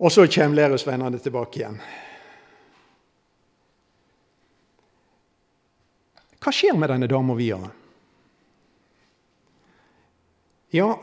Og 0.05 0.13
så 0.13 0.27
kommer 0.27 0.59
læresvennene 0.59 1.21
tilbake 1.23 1.61
igjen. 1.61 1.79
Hva 6.45 6.53
skjer 6.53 6.77
med 6.77 6.93
denne 6.93 7.09
dama 7.09 7.37
videre? 7.39 7.71
Ja, 10.75 10.97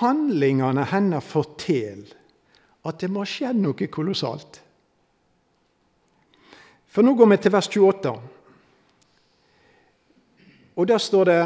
handlingene 0.00 0.84
hennes 0.90 1.24
forteller 1.24 2.12
at 2.86 3.00
det 3.00 3.08
må 3.10 3.24
ha 3.24 3.28
skjedd 3.28 3.58
noe 3.58 3.88
kolossalt. 3.90 4.60
For 6.92 7.04
nå 7.04 7.14
går 7.16 7.30
vi 7.32 7.38
til 7.40 7.54
vers 7.54 7.68
28. 7.72 8.12
Og 10.76 10.88
der 10.88 11.00
står 11.00 11.24
det 11.30 11.40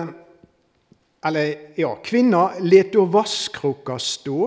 Eller, 1.20 1.72
ja 1.76 1.90
Kvinna 2.00 2.54
let 2.64 2.94
da 2.94 3.02
vasskrukka 3.04 3.98
stå. 4.00 4.38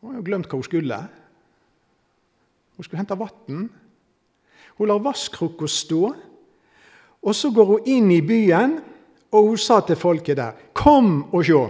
Hun 0.00 0.10
har 0.12 0.20
jo 0.20 0.26
glemt 0.28 0.46
hva 0.46 0.60
hun 0.60 0.66
skulle. 0.66 0.98
Hun 2.76 2.86
skulle 2.86 3.00
hente 3.00 3.18
vann. 3.18 3.64
Hun 4.78 4.88
lar 4.88 5.02
vasskrukka 5.02 5.66
stå, 5.66 6.14
og 7.22 7.34
så 7.34 7.50
går 7.50 7.66
hun 7.72 7.90
inn 7.90 8.10
i 8.14 8.20
byen, 8.22 8.78
og 9.34 9.48
hun 9.48 9.58
sa 9.58 9.80
til 9.82 9.98
folket 9.98 10.38
der 10.38 10.58
Kom 10.74 11.34
og 11.34 11.44
sjå. 11.44 11.62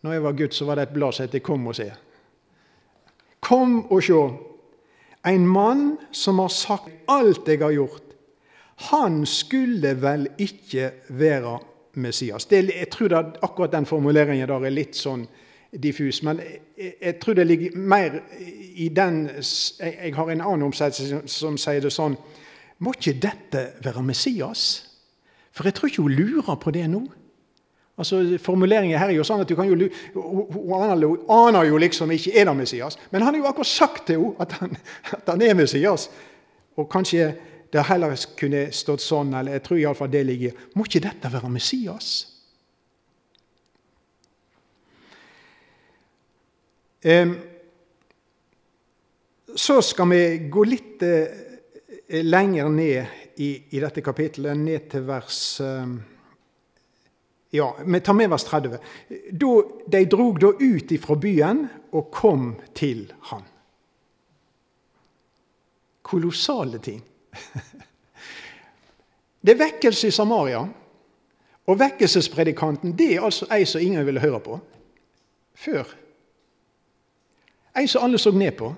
Når 0.00 0.12
jeg 0.12 0.22
var 0.24 0.36
gutt, 0.38 0.54
så 0.54 0.64
var 0.64 0.78
det 0.78 0.88
et 0.88 0.94
blad 0.94 1.12
som 1.12 1.28
het 1.28 1.42
Kom 1.44 1.66
og 1.66 1.76
se. 1.76 1.90
Kom 3.40 3.82
og 3.92 4.02
sjå. 4.02 4.20
En 5.28 5.46
mann 5.48 5.98
som 6.12 6.38
har 6.40 6.48
sagt 6.48 6.88
alt 7.08 7.48
jeg 7.48 7.60
har 7.60 7.74
gjort, 7.76 8.06
han 8.90 9.26
skulle 9.26 9.92
vel 10.00 10.28
ikke 10.38 10.90
være 11.08 11.58
Messias. 12.00 12.46
Det, 12.46 12.70
jeg 12.72 12.88
tror 12.90 13.08
det, 13.08 13.24
akkurat 13.42 13.72
den 13.72 13.86
formuleringen 13.86 14.48
der 14.48 14.64
er 14.64 14.72
litt 14.72 14.96
sånn 14.96 15.26
diffus. 15.82 16.22
Men 16.24 16.40
jeg, 16.40 16.94
jeg 17.00 17.18
tror 17.20 17.36
det 17.36 17.46
ligger 17.46 17.76
mer 17.76 18.20
i 18.74 18.88
den 18.88 19.26
Jeg, 19.28 19.98
jeg 20.04 20.14
har 20.16 20.30
en 20.30 20.40
annen 20.40 20.62
omsettelse 20.70 21.08
som, 21.08 21.26
som 21.28 21.58
sier 21.60 21.82
det 21.84 21.92
sånn 21.92 22.16
Må 22.80 22.94
ikke 22.96 23.18
dette 23.20 23.66
være 23.84 24.02
Messias? 24.02 24.89
For 25.52 25.66
jeg 25.66 25.74
tror 25.74 25.90
ikke 25.90 26.04
hun 26.04 26.14
lurer 26.14 26.56
på 26.60 26.72
det 26.74 26.86
nå. 26.90 27.04
Altså, 28.00 28.22
Formuleringen 28.40 28.98
her 28.98 29.10
er 29.10 29.18
jo 29.18 29.26
sånn 29.26 29.42
at 29.42 29.50
du 29.50 29.56
kan 29.58 29.68
jo, 29.68 29.90
Hun 30.14 31.18
aner 31.28 31.68
jo 31.68 31.80
liksom 31.80 32.12
ikke 32.14 32.32
er 32.32 32.48
det 32.48 32.56
Messias. 32.56 32.96
Men 33.10 33.22
han 33.22 33.34
har 33.34 33.42
jo 33.42 33.50
akkurat 33.50 33.68
sagt 33.68 34.06
til 34.08 34.22
henne 34.22 34.40
at 34.40 34.52
han, 34.60 34.76
at 35.18 35.28
han 35.34 35.42
er 35.44 35.54
Messias. 35.58 36.08
Og 36.78 36.88
kanskje 36.90 37.34
det 37.70 37.86
heller 37.86 38.16
kunne 38.38 38.68
stått 38.74 39.02
sånn, 39.04 39.34
eller 39.36 39.58
jeg 39.58 39.62
tror 39.66 39.78
iallfall 39.78 40.10
det 40.10 40.24
ligger 40.26 40.62
Må 40.74 40.86
ikke 40.88 41.04
dette 41.04 41.30
være 41.30 41.50
Messias? 41.52 42.08
Så 49.56 49.78
skal 49.82 50.10
vi 50.10 50.22
gå 50.52 50.64
litt 50.68 51.02
eh, 51.06 52.20
lenger 52.26 52.68
ned 52.68 53.29
i, 53.40 53.50
i 53.72 53.80
dette 53.80 54.04
kapittelet, 54.04 54.58
ned 54.58 54.90
til 54.92 55.06
vers 55.08 55.40
ja, 57.50 57.76
Vi 57.86 58.00
tar 58.00 58.14
med 58.14 58.30
vers 58.30 58.44
30. 58.44 58.78
Da, 59.32 59.54
de 59.86 60.04
drog 60.06 60.40
da 60.40 60.52
ut 60.54 60.92
ifra 60.94 61.16
byen 61.18 61.64
og 61.92 62.10
kom 62.14 62.52
til 62.74 63.08
han. 63.30 63.42
Kolossale 66.02 66.78
ting. 66.78 67.02
Det 69.40 69.54
er 69.54 69.62
vekkelse 69.64 70.10
i 70.10 70.12
Samaria. 70.12 70.60
Og 71.66 71.78
vekkelsespredikanten 71.80 72.92
det 72.98 73.14
er 73.14 73.24
altså 73.24 73.46
ei 73.54 73.64
som 73.64 73.80
ingen 73.80 74.04
ville 74.06 74.20
høre 74.20 74.40
på 74.40 74.58
før. 75.54 75.88
Ei 77.78 77.86
som 77.86 78.04
alle 78.04 78.18
så 78.18 78.32
ned 78.34 78.52
på. 78.58 78.74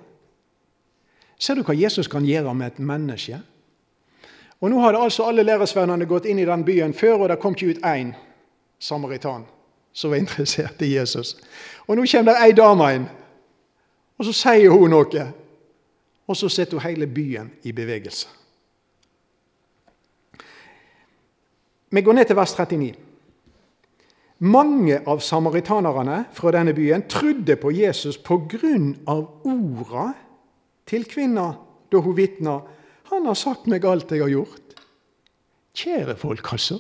Ser 1.39 1.59
du 1.59 1.65
hva 1.67 1.75
Jesus 1.75 2.07
kan 2.07 2.23
gjøre 2.27 2.55
med 2.55 2.67
et 2.67 2.79
menneske? 2.79 3.41
Og 4.63 4.71
Nå 4.71 4.79
hadde 4.79 5.01
altså 5.03 5.27
alle 5.27 5.43
læresvennene 5.43 6.07
gått 6.07 6.29
inn 6.31 6.39
i 6.39 6.47
den 6.47 6.63
byen 6.65 6.95
før, 6.95 7.25
og 7.25 7.29
det 7.33 7.41
kom 7.43 7.57
ikke 7.57 7.75
ut 7.75 7.85
én 7.87 8.13
samaritan 8.79 9.45
som 9.93 10.11
var 10.11 10.23
interessert 10.23 10.83
i 10.83 10.95
Jesus. 10.95 11.35
Og 11.87 11.97
Nå 11.99 12.07
kommer 12.07 12.33
det 12.33 12.45
ei 12.47 12.55
dame 12.57 12.91
inn, 12.95 13.09
og 14.19 14.29
så 14.29 14.33
sier 14.33 14.71
hun 14.71 14.95
noe. 14.95 15.31
Og 16.31 16.39
så 16.39 16.49
setter 16.49 16.79
hun 16.79 16.87
hele 16.87 17.07
byen 17.11 17.51
i 17.67 17.73
bevegelse. 17.73 18.29
Vi 21.91 22.01
går 22.01 22.13
ned 22.13 22.25
til 22.25 22.37
vers 22.39 22.55
39. 22.55 22.95
Mange 24.39 25.01
av 25.07 25.21
samaritanerne 25.21 26.25
fra 26.33 26.53
denne 26.55 26.73
byen 26.75 27.03
trodde 27.09 27.57
på 27.57 27.71
Jesus 27.71 28.17
pga. 28.19 28.79
orda 29.45 30.13
til 30.87 31.05
kvinna 31.05 31.53
da 31.93 31.99
hun 31.99 32.17
vitna 32.17 32.61
'Han 33.13 33.27
har 33.27 33.37
sagt 33.37 33.67
meg 33.69 33.85
alt 33.85 34.11
jeg 34.11 34.23
har 34.23 34.33
gjort'. 34.33 34.73
Kjære 35.77 36.17
folk, 36.17 36.53
altså. 36.53 36.79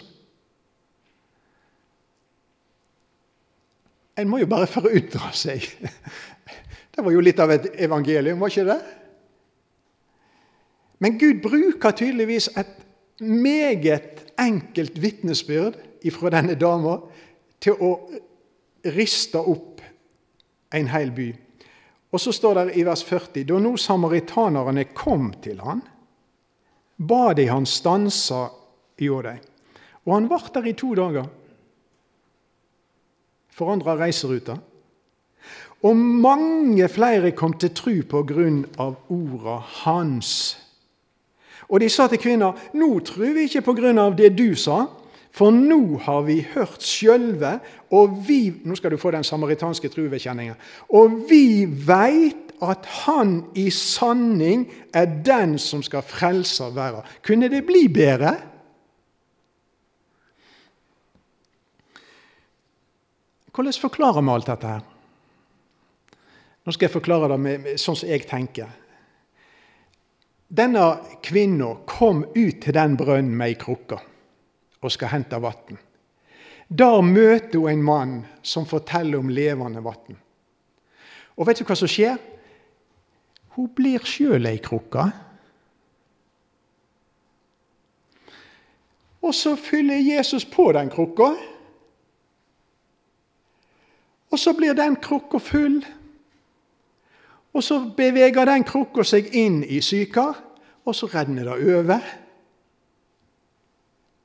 En 4.16 4.28
må 4.28 4.38
jo 4.38 4.48
bare 4.48 4.66
forundre 4.66 5.28
seg. 5.36 5.64
Det 6.92 7.04
var 7.04 7.12
jo 7.12 7.20
litt 7.24 7.40
av 7.40 7.50
et 7.54 7.70
evangelium, 7.80 8.40
var 8.40 8.52
ikke 8.52 8.68
det? 8.68 8.80
Men 11.00 11.18
Gud 11.18 11.40
bruker 11.42 11.94
tydeligvis 11.96 12.50
et 12.56 12.74
meget 13.20 14.26
enkelt 14.40 15.00
vitnesbyrd 15.02 15.78
fra 16.12 16.32
denne 16.34 16.54
dama 16.58 16.98
til 17.62 17.80
å 17.80 17.92
riste 18.92 19.40
opp 19.40 19.80
en 20.74 20.88
hel 20.92 21.12
by. 21.14 21.30
Og 22.12 22.20
så 22.20 22.34
står 22.34 22.60
det 22.60 22.76
i 22.76 22.84
vers 22.84 23.04
40.: 23.08 23.44
Da 23.48 23.58
nå 23.58 23.76
samaritanerne 23.80 24.84
kom 24.94 25.32
til 25.42 25.60
han, 25.64 25.80
ba 27.08 27.32
de 27.34 27.46
han 27.50 27.66
stansa 27.66 28.48
hjå 29.02 29.22
dei. 29.24 29.38
Og 30.06 30.14
han 30.16 30.28
vart 30.30 30.54
der 30.54 30.66
i 30.70 30.74
to 30.78 30.94
dager 30.98 31.28
forandra 33.52 33.96
reiseruta. 34.00 34.56
Og 35.82 35.96
mange 35.96 36.86
flere 36.88 37.32
kom 37.34 37.54
til 37.58 37.74
tru 37.74 37.94
på 38.08 38.22
grunn 38.26 38.62
av 38.80 38.96
orda 39.10 39.58
hans. 39.82 40.56
Og 41.68 41.80
de 41.80 41.88
sa 41.88 42.06
til 42.06 42.18
kvinna, 42.18 42.52
'Nå 42.74 42.98
trur 43.00 43.34
vi 43.34 43.48
ikke 43.48 43.62
på 43.62 43.74
grunn 43.74 43.98
av 43.98 44.16
det 44.16 44.36
du 44.38 44.54
sa, 44.54 44.86
For 45.32 45.50
nå 45.50 45.96
har 46.04 46.26
vi 46.26 46.42
hørt 46.54 46.82
sjølve, 46.84 47.54
og 47.90 48.18
vi 48.28 48.52
Nå 48.64 48.76
skal 48.76 48.92
du 48.92 48.98
få 49.00 49.10
den 49.14 49.24
samaritanske 49.24 49.88
truvedkjenninga. 49.88 50.54
Og 50.92 51.22
vi 51.30 51.64
veit 51.64 52.41
at 52.62 52.86
han 53.04 53.34
i 53.58 53.68
sanning 53.74 54.66
er 54.94 55.10
den 55.26 55.56
som 55.58 55.82
skal 55.82 56.04
frelse 56.06 56.68
verden. 56.74 57.06
Kunne 57.26 57.50
det 57.50 57.64
bli 57.66 57.88
bedre? 57.92 58.36
Hvordan 63.52 63.80
forklarer 63.80 64.22
vi 64.22 64.32
alt 64.32 64.48
dette 64.48 64.70
her? 64.70 64.84
Nå 66.62 66.72
skal 66.72 66.86
jeg 66.86 66.94
forklare 66.94 67.28
det 67.32 67.38
med, 67.42 67.60
med, 67.64 67.80
sånn 67.80 67.98
som 67.98 68.08
jeg 68.08 68.24
tenker. 68.30 68.70
Denne 70.52 70.84
kvinna 71.24 71.72
kom 71.88 72.22
ut 72.34 72.60
til 72.62 72.76
den 72.76 72.96
brønnen 73.00 73.34
med 73.36 73.54
ei 73.54 73.58
krukke 73.58 73.98
og 74.82 74.92
skal 74.92 75.12
hente 75.14 75.40
vann. 75.42 75.78
Der 76.72 77.00
møter 77.04 77.58
hun 77.58 77.70
en 77.70 77.84
mann 77.84 78.12
som 78.42 78.68
forteller 78.68 79.20
om 79.20 79.32
levende 79.32 79.82
vann. 79.84 80.16
Og 81.36 81.48
vet 81.48 81.60
du 81.60 81.66
hva 81.66 81.76
som 81.76 81.90
skjer? 81.90 82.20
Hun 83.56 83.68
blir 83.76 84.04
sjøl 84.08 84.48
ei 84.48 84.58
krukke. 84.62 85.10
Og 89.22 89.34
så 89.34 89.56
fyller 89.56 90.00
Jesus 90.02 90.44
på 90.44 90.72
den 90.72 90.90
krukka. 90.90 91.32
Og 94.32 94.38
så 94.38 94.54
blir 94.56 94.74
den 94.74 94.96
krukka 94.96 95.38
full. 95.38 95.82
Og 97.52 97.62
så 97.64 97.78
beveger 97.96 98.48
den 98.48 98.64
krukka 98.64 99.04
seg 99.04 99.28
inn 99.36 99.60
i 99.64 99.82
sykar, 99.84 100.38
og 100.88 100.96
så 100.96 101.06
renner 101.12 101.50
det 101.50 101.76
over. 101.76 102.06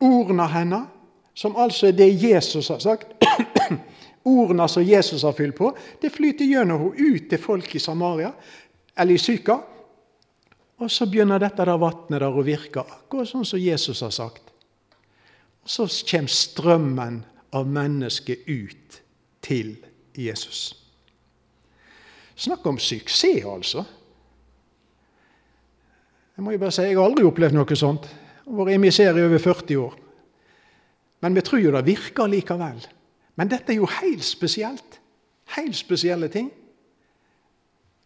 Ordene 0.08 0.48
hennes, 0.54 0.88
som 1.38 1.58
altså 1.60 1.90
er 1.90 1.98
det 1.98 2.08
Jesus 2.24 2.70
har 2.72 2.80
sagt 2.82 3.14
Ordene 4.28 4.66
som 4.70 4.84
Jesus 4.84 5.22
har 5.24 5.36
fylt 5.38 5.56
på, 5.56 5.70
det 6.02 6.12
flyter 6.12 6.46
gjennom 6.46 6.82
henne 6.88 7.16
ut 7.16 7.28
til 7.30 7.40
folk 7.42 7.76
i 7.76 7.80
Samaria, 7.80 8.32
eller 8.98 9.14
i 9.14 9.22
Sykar. 9.22 9.64
Og 10.78 10.92
så 10.94 11.08
begynner 11.10 11.42
dette 11.42 11.66
der 11.66 11.80
vannet 11.82 12.20
der 12.20 12.28
å 12.30 12.44
virke, 12.46 12.84
akkurat 12.84 13.30
sånn 13.30 13.46
som 13.48 13.62
Jesus 13.62 14.04
har 14.06 14.14
sagt. 14.14 14.52
Og 15.66 15.72
så 15.74 15.88
kommer 16.12 16.32
strømmen 16.32 17.22
av 17.58 17.70
mennesket 17.70 18.46
ut 18.46 19.00
til 19.42 19.74
Jesus. 20.14 20.76
Snakk 22.38 22.66
om 22.70 22.78
suksess, 22.78 23.46
altså. 23.50 23.84
Jeg 26.38 26.46
må 26.46 26.54
jo 26.54 26.62
bare 26.62 26.76
si, 26.76 26.86
jeg 26.86 27.00
har 27.00 27.08
aldri 27.10 27.26
opplevd 27.26 27.58
noe 27.58 27.80
sånt. 27.80 28.06
Jeg 28.46 28.54
har 28.54 28.70
vært 28.70 29.00
i 29.02 29.24
over 29.26 29.42
40 29.42 29.82
år. 29.82 29.96
Men 31.26 31.34
vi 31.34 31.42
tror 31.42 31.64
jo 31.64 31.74
det 31.74 31.88
virker 31.88 32.30
likevel. 32.30 32.78
Men 33.36 33.50
dette 33.50 33.74
er 33.74 33.80
jo 33.82 33.90
helt 33.90 34.24
spesielt. 34.26 35.00
Helt 35.58 35.76
spesielle 35.76 36.30
ting. 36.30 36.52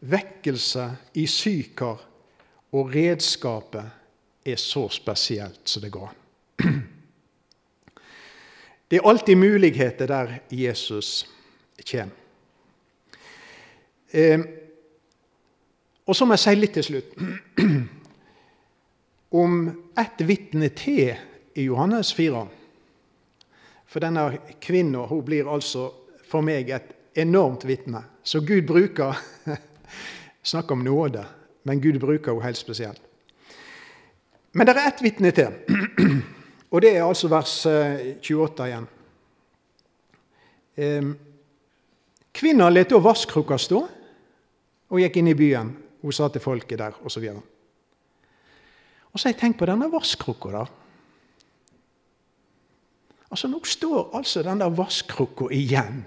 Vekkelse 0.01 0.87
i 1.13 1.27
Sykar 1.29 1.99
og 2.71 2.93
redskapet 2.95 4.45
er 4.45 4.57
så 4.57 4.87
spesielt 4.89 5.61
som 5.69 5.83
det 5.83 5.91
går 5.93 6.09
an. 6.09 6.17
Det 8.91 8.97
er 8.97 9.07
alltid 9.07 9.35
muligheter 9.39 10.07
der 10.07 10.33
Jesus 10.51 11.29
kommer. 11.91 12.11
Eh, 14.11 14.39
og 16.05 16.15
så 16.15 16.25
må 16.25 16.35
jeg 16.35 16.43
si 16.43 16.55
litt 16.57 16.73
til 16.75 16.83
slutt 16.83 17.13
om 19.43 19.61
ett 19.95 20.25
vitne 20.27 20.67
til 20.75 21.13
i 21.55 21.69
Johannes 21.69 22.11
4. 22.17 22.41
For 23.87 24.03
denne 24.03 24.25
kvinna 24.59 25.05
blir 25.23 25.47
altså 25.47 25.87
for 26.27 26.43
meg 26.43 26.75
et 26.75 26.91
enormt 27.15 27.63
vitne. 27.67 28.03
Så 28.23 28.43
Gud 28.43 28.67
bruker 28.67 29.15
Snakk 30.43 30.71
om 30.71 30.83
nåde, 30.83 31.25
men 31.63 31.81
Gud 31.81 31.99
bruker 31.99 32.31
henne 32.31 32.43
helt 32.45 32.57
spesielt. 32.57 33.01
Men 34.51 34.67
det 34.67 34.75
er 34.75 34.87
ett 34.87 35.03
vitne 35.03 35.31
til, 35.31 35.53
og 36.71 36.81
det 36.81 36.95
er 36.95 37.05
altså 37.05 37.29
vers 37.31 37.53
28 38.21 38.63
eh, 38.63 38.67
igjen. 38.67 38.87
Kvinna 42.31 42.69
lot 42.71 42.89
da 42.89 42.99
vasskrukka 43.03 43.57
stå 43.59 43.79
og 44.91 44.99
gikk 44.99 45.19
inn 45.19 45.31
i 45.31 45.37
byen. 45.37 45.71
Hun 46.01 46.15
sa 46.15 46.27
til 46.31 46.41
folket 46.43 46.79
der, 46.81 46.95
osv. 47.05 47.27
Og, 47.29 47.41
og 49.11 49.19
så 49.19 49.27
har 49.27 49.35
jeg 49.35 49.41
tenkt 49.43 49.59
på 49.59 49.67
denne 49.69 49.91
vasskrukka 49.91 50.53
der. 50.55 50.71
Altså, 53.31 53.47
Nå 53.47 53.61
står 53.63 54.09
altså 54.17 54.43
denne 54.43 54.67
vasskrukka 54.75 55.51
igjen. 55.55 56.03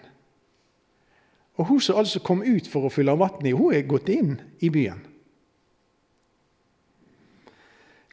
Og 1.54 1.68
hun 1.68 1.80
som 1.80 1.98
altså 2.00 2.20
kom 2.24 2.42
ut 2.42 2.66
for 2.70 2.86
å 2.86 2.92
fylle 2.92 3.14
vann 3.18 3.46
i, 3.46 3.54
hun 3.54 3.74
er 3.74 3.86
gått 3.86 4.10
inn 4.10 4.34
i 4.64 4.70
byen. 4.74 5.04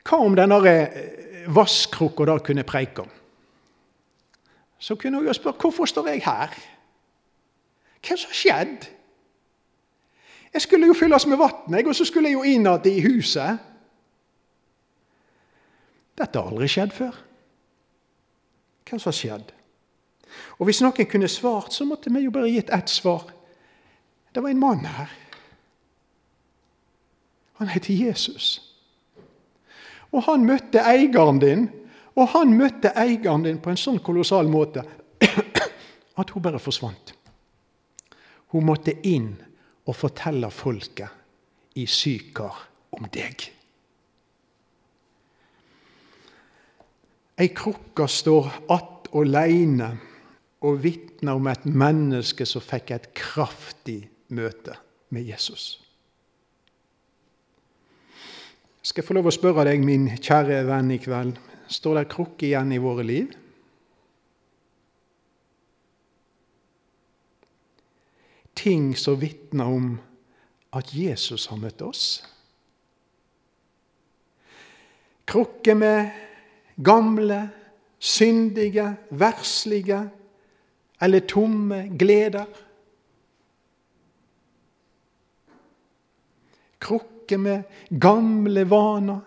Hva 0.05 0.19
om 0.21 0.35
denne 0.37 0.59
eh, 0.69 1.47
vasskrukka 1.53 2.27
da 2.29 2.37
kunne 2.43 2.65
preike? 2.67 3.05
Så 4.81 4.97
kunne 4.97 5.21
hun 5.21 5.29
jo 5.29 5.33
spørre 5.37 5.61
hvorfor 5.61 5.89
står 5.89 6.09
jeg 6.13 6.23
her? 6.25 6.53
Hva 8.01 8.17
som 8.17 8.33
har 8.33 8.37
skjedd? 8.37 8.87
Jeg 10.53 10.65
skulle 10.65 10.89
jo 10.89 10.97
fylles 10.97 11.25
med 11.29 11.39
vann, 11.39 11.75
og 11.87 11.95
så 11.95 12.05
skulle 12.05 12.29
jeg 12.29 12.35
jo 12.35 12.43
inn 12.43 12.65
igjen 12.67 12.87
i 12.91 13.03
huset. 13.05 13.61
Dette 16.17 16.37
har 16.37 16.49
aldri 16.51 16.67
skjedd 16.69 16.91
før. 16.93 17.15
Hva 18.89 18.99
som 18.99 19.09
har 19.13 19.17
skjedd? 19.17 19.53
Og 20.59 20.65
Hvis 20.65 20.81
noen 20.81 21.07
kunne 21.09 21.27
svart, 21.27 21.73
så 21.73 21.85
måtte 21.85 22.11
vi 22.13 22.25
jo 22.25 22.31
bare 22.31 22.49
gitt 22.51 22.69
ett 22.69 22.89
svar. 22.89 23.29
Det 24.33 24.43
var 24.43 24.49
en 24.49 24.59
mann 24.59 24.85
her. 24.85 25.09
Han 27.59 27.67
heter 27.67 27.93
Jesus. 27.93 28.61
Og 30.11 30.23
han 30.23 30.45
møtte 30.45 30.83
eieren 30.83 31.39
din, 31.39 31.69
og 32.15 32.27
han 32.33 32.55
møtte 32.57 32.91
eieren 32.99 33.43
din 33.45 33.61
på 33.61 33.71
en 33.71 33.79
sånn 33.79 33.99
kolossal 34.03 34.49
måte 34.51 34.83
at 36.19 36.33
hun 36.33 36.43
bare 36.43 36.59
forsvant. 36.59 37.13
Hun 38.51 38.67
måtte 38.67 38.97
inn 39.07 39.33
og 39.87 39.95
fortelle 39.95 40.49
folket 40.51 41.77
i 41.79 41.85
Sykar 41.87 42.57
om 42.97 43.07
deg. 43.13 43.47
Ei 47.41 47.47
krukke 47.55 48.07
står 48.07 48.51
att 48.67 49.15
aleine 49.15 49.97
og 50.61 50.81
vitner 50.83 51.37
om 51.37 51.47
et 51.49 51.65
menneske 51.65 52.45
som 52.45 52.63
fikk 52.63 52.93
et 52.93 53.07
kraftig 53.17 54.03
møte 54.29 54.77
med 55.09 55.25
Jesus. 55.25 55.79
Skal 58.81 59.01
jeg 59.01 59.07
få 59.07 59.17
lov 59.17 59.29
å 59.29 59.33
spørre 59.33 59.65
deg, 59.67 59.83
min 59.85 60.07
kjære 60.17 60.63
venn, 60.69 60.93
i 60.93 61.01
kveld, 61.01 61.37
står 61.71 61.99
det 62.01 62.09
krukke 62.13 62.47
igjen 62.49 62.73
i 62.73 62.81
våre 62.81 63.05
liv? 63.05 63.37
ting 68.61 68.95
som 68.97 69.19
vitner 69.19 69.65
om 69.65 69.95
at 70.75 70.93
Jesus 70.93 71.47
har 71.49 71.59
møtt 71.59 71.81
oss. 71.81 72.21
Krukker 75.25 75.77
med 75.77 76.11
gamle, 76.83 77.47
syndige, 77.99 78.85
verslige 79.09 80.03
eller 81.01 81.19
tomme 81.19 81.87
gleder. 81.97 82.45
Krukke 86.81 87.37
med 87.37 87.63
gamle 87.89 88.65
vaner. 88.69 89.19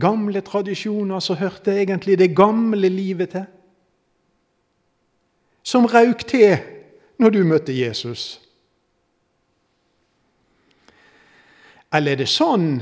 Gamle 0.00 0.40
tradisjoner 0.40 1.20
som 1.20 1.36
hørte 1.40 1.74
egentlig 1.74 2.18
det 2.18 2.34
gamle 2.36 2.88
livet 2.88 3.32
til. 3.34 3.48
Som 5.62 5.88
røyk 5.90 6.22
til 6.28 6.56
når 7.20 7.34
du 7.34 7.42
møtte 7.44 7.74
Jesus? 7.74 8.38
Eller 11.92 12.14
er 12.14 12.22
det 12.22 12.30
sånn, 12.30 12.80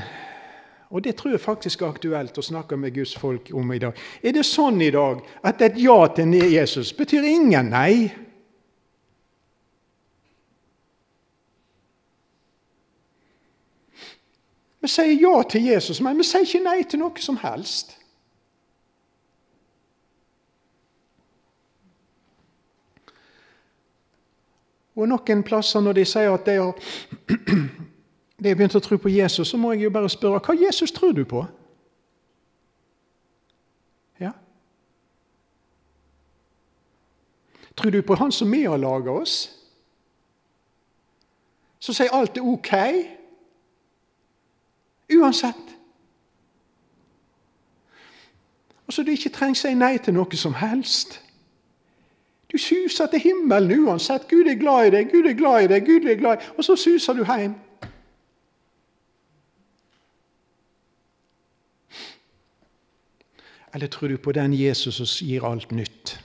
og 0.89 1.05
det 1.05 1.17
tror 1.17 1.35
jeg 1.35 1.41
faktisk 1.41 1.83
er 1.83 1.93
aktuelt 1.93 2.39
å 2.39 2.45
snakke 2.45 2.77
med 2.81 2.95
Guds 2.97 3.13
folk 3.17 3.51
om 3.53 3.73
i 3.73 3.81
dag 3.83 3.99
Er 4.23 4.33
det 4.33 4.47
sånn 4.49 4.81
i 4.81 4.91
dag 4.95 5.21
at 5.45 5.61
et 5.63 5.77
ja 5.77 5.99
til 6.17 6.33
Jesus 6.39 6.95
betyr 6.97 7.29
ingen 7.29 7.71
nei? 7.75 8.09
Vi 14.81 14.89
sier 14.89 15.15
ja 15.21 15.43
til 15.43 15.67
Jesus, 15.67 16.01
men 16.01 16.17
vi 16.17 16.25
sier 16.25 16.47
ikke 16.47 16.65
nei 16.65 16.83
til 16.87 17.03
noe 17.03 17.21
som 17.21 17.37
helst. 17.43 17.97
Og 24.99 25.07
noen 25.07 25.45
plasser 25.47 25.83
når 25.83 26.01
de 26.01 26.05
sier 26.11 26.33
at 26.33 26.47
de 26.49 26.57
har, 26.59 26.89
det 28.39 28.53
jeg 28.53 28.57
begynte 28.57 28.79
å 28.79 28.85
tro 28.85 28.97
på 29.03 29.11
Jesus, 29.11 29.49
så 29.51 29.59
må 29.59 29.73
jeg 29.75 29.89
jo 29.89 29.91
bare 29.91 30.11
spørre 30.11 30.39
hva 30.45 30.55
Jesus 30.55 30.93
tror 30.95 31.13
du 31.13 31.25
på? 31.27 31.43
Ja. 34.23 34.31
Tror 37.77 37.91
du 37.91 38.03
på 38.03 38.15
Han 38.15 38.33
som 38.33 38.55
er 38.55 38.69
og 38.71 38.79
lager 38.79 39.23
oss? 39.23 39.37
Så 41.79 41.93
sier 41.95 42.15
alt 42.15 42.39
er 42.39 42.47
OK? 42.47 42.73
Uansett. 45.19 45.77
Og 48.87 48.93
så 48.93 49.03
du 49.03 49.11
ikke 49.11 49.35
trenger 49.35 49.59
si 49.59 49.75
nei 49.75 49.97
til 49.99 50.15
noe 50.15 50.39
som 50.39 50.55
helst. 50.59 51.21
Du 52.49 52.57
suser 52.59 53.07
til 53.07 53.21
himmelen 53.21 53.85
uansett. 53.85 54.29
Gud 54.31 54.47
er 54.47 54.57
glad 54.57 54.87
i 54.87 54.91
deg, 54.95 55.11
Gud 55.13 55.27
er 55.27 55.37
glad 55.37 55.65
i 55.65 55.73
deg, 55.75 55.87
Gud 55.87 56.07
er 56.07 56.17
glad 56.21 56.39
i 56.39 56.41
deg. 56.41 56.53
Og 56.57 56.65
så 56.65 56.77
suser 56.77 57.19
du 57.19 57.27
hjem. 57.27 57.59
Eller 63.75 63.87
tror 63.87 64.09
du 64.09 64.17
på 64.17 64.33
den 64.33 64.55
Jesus 64.55 64.95
som 64.95 65.27
gir 65.29 65.45
alt 65.45 65.71
nytt? 65.71 66.25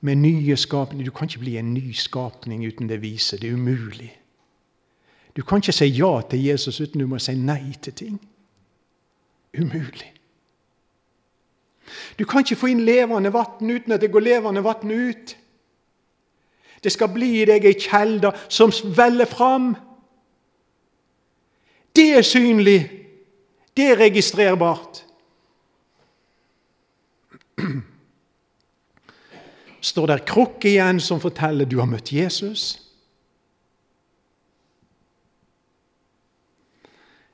Med 0.00 0.16
nye 0.16 0.56
skapninger. 0.56 1.04
Du 1.04 1.10
kan 1.10 1.28
ikke 1.28 1.38
bli 1.38 1.56
en 1.56 1.74
ny 1.74 1.92
skapning 1.92 2.66
uten 2.66 2.88
det 2.88 3.02
viset. 3.02 3.40
Det 3.42 3.50
er 3.50 3.54
umulig. 3.54 4.20
Du 5.36 5.42
kan 5.42 5.58
ikke 5.58 5.72
si 5.72 5.84
ja 5.84 6.20
til 6.30 6.44
Jesus 6.44 6.80
uten 6.80 7.00
du 7.00 7.06
må 7.06 7.18
si 7.18 7.34
nei 7.34 7.74
til 7.82 7.92
ting. 7.92 8.18
Umulig. 9.58 10.12
Du 12.18 12.24
kan 12.24 12.40
ikke 12.40 12.56
få 12.56 12.66
inn 12.66 12.84
levende 12.84 13.32
vann 13.32 13.70
uten 13.70 13.92
at 13.92 14.00
det 14.00 14.12
går 14.12 14.20
levende 14.20 14.64
vann 14.64 14.90
ut. 14.90 15.36
Det 16.84 16.92
skal 16.92 17.08
bli 17.08 17.30
i 17.40 17.46
deg 17.48 17.64
ei 17.64 17.78
kjelde 17.80 18.32
som 18.48 18.72
veller 18.96 19.26
fram. 19.26 19.72
Det 21.96 22.10
er 22.18 22.22
synlig. 22.22 22.80
Det 23.76 23.90
er 23.90 23.98
registrerbart. 23.98 25.03
Står 29.84 30.08
der 30.08 30.24
krukke 30.24 30.70
igjen 30.70 31.00
som 31.02 31.20
forteller 31.20 31.68
du 31.68 31.76
har 31.82 31.88
møtt 31.90 32.12
Jesus? 32.14 32.78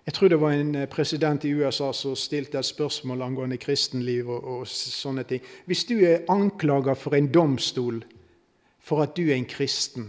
Jeg 0.08 0.16
tror 0.16 0.32
det 0.32 0.40
var 0.42 0.56
en 0.56 0.72
eh, 0.74 0.88
president 0.90 1.44
i 1.46 1.52
USA 1.54 1.92
som 1.94 2.16
stilte 2.18 2.58
et 2.58 2.66
spørsmål 2.66 3.22
angående 3.22 3.60
kristenliv. 3.62 4.26
og, 4.28 4.42
og 4.42 4.66
sånne 4.66 5.22
ting. 5.22 5.44
Hvis 5.70 5.84
du 5.86 6.00
er 6.02 6.24
anklaga 6.32 6.96
for 6.98 7.14
en 7.14 7.30
domstol 7.30 8.02
for 8.82 9.04
at 9.04 9.14
du 9.14 9.28
er 9.28 9.36
en 9.36 9.46
kristen, 9.46 10.08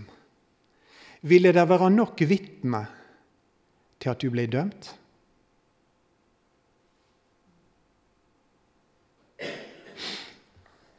ville 1.22 1.54
det 1.54 1.68
være 1.70 1.92
nok 1.94 2.24
vitner 2.26 2.90
til 4.02 4.10
at 4.10 4.22
du 4.24 4.32
ble 4.34 4.48
dømt? 4.50 4.96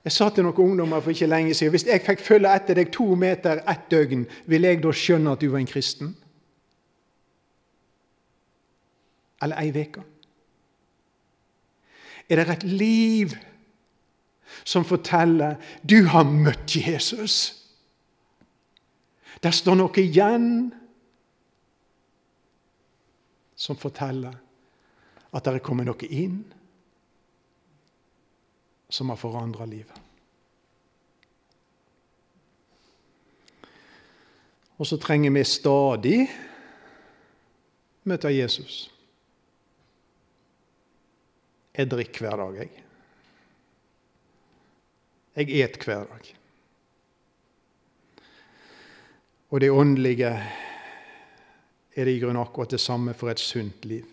Jeg 0.03 0.13
sa 0.13 0.29
til 0.35 0.43
noen 0.43 0.59
ungdommer 0.59 1.01
for 1.01 1.15
ikke 1.15 1.31
lenge 1.31 1.55
siden 1.55 1.71
hvis 1.75 1.87
jeg 1.87 2.03
fikk 2.03 2.25
følge 2.25 2.51
etter 2.51 2.75
deg 2.75 2.91
to 2.95 3.15
meter 3.15 3.63
ett 3.71 3.87
døgn, 3.91 4.27
ville 4.51 4.73
jeg 4.73 4.83
da 4.83 4.91
skjønne 4.91 5.37
at 5.37 5.41
du 5.41 5.51
var 5.53 5.63
en 5.63 5.71
kristen? 5.71 6.17
eller 9.43 9.59
ei 9.59 9.71
uke? 9.75 10.03
Er 12.31 12.37
det 12.37 12.49
et 12.53 12.63
liv 12.63 13.35
som 14.65 14.85
forteller 14.85 15.59
du 15.83 16.07
har 16.07 16.25
møtt 16.25 16.77
Jesus? 16.77 17.59
Der 19.43 19.51
står 19.51 19.81
noe 19.81 19.99
igjen 19.99 20.71
som 23.59 23.77
forteller 23.79 24.37
at 25.33 25.45
det 25.45 25.57
er 25.57 25.65
kommet 25.65 25.89
noe 25.91 26.09
inn 26.09 26.45
som 28.93 29.09
har 29.09 29.17
forandra 29.17 29.65
livet. 29.65 30.01
Og 34.77 34.87
så 34.87 34.99
trenger 35.01 35.33
vi 35.33 35.45
stadig 35.49 36.19
møte 38.05 38.33
Jesus. 38.35 38.91
Jeg 41.73 41.89
drikker 41.89 42.27
hver 42.27 42.37
dag, 42.43 42.59
jeg. 42.61 42.85
Jeg 45.41 45.63
et 45.65 45.81
hver 45.87 46.05
dag. 46.11 46.35
Og 49.53 49.61
det 49.65 49.73
åndelige 49.73 50.35
er 51.97 52.05
det 52.05 52.19
i 52.19 52.21
grunnen 52.21 52.43
akkurat 52.43 52.77
det 52.77 52.81
samme 52.81 53.17
for 53.17 53.33
et 53.33 53.41
sunt 53.41 53.89
liv. 53.89 54.05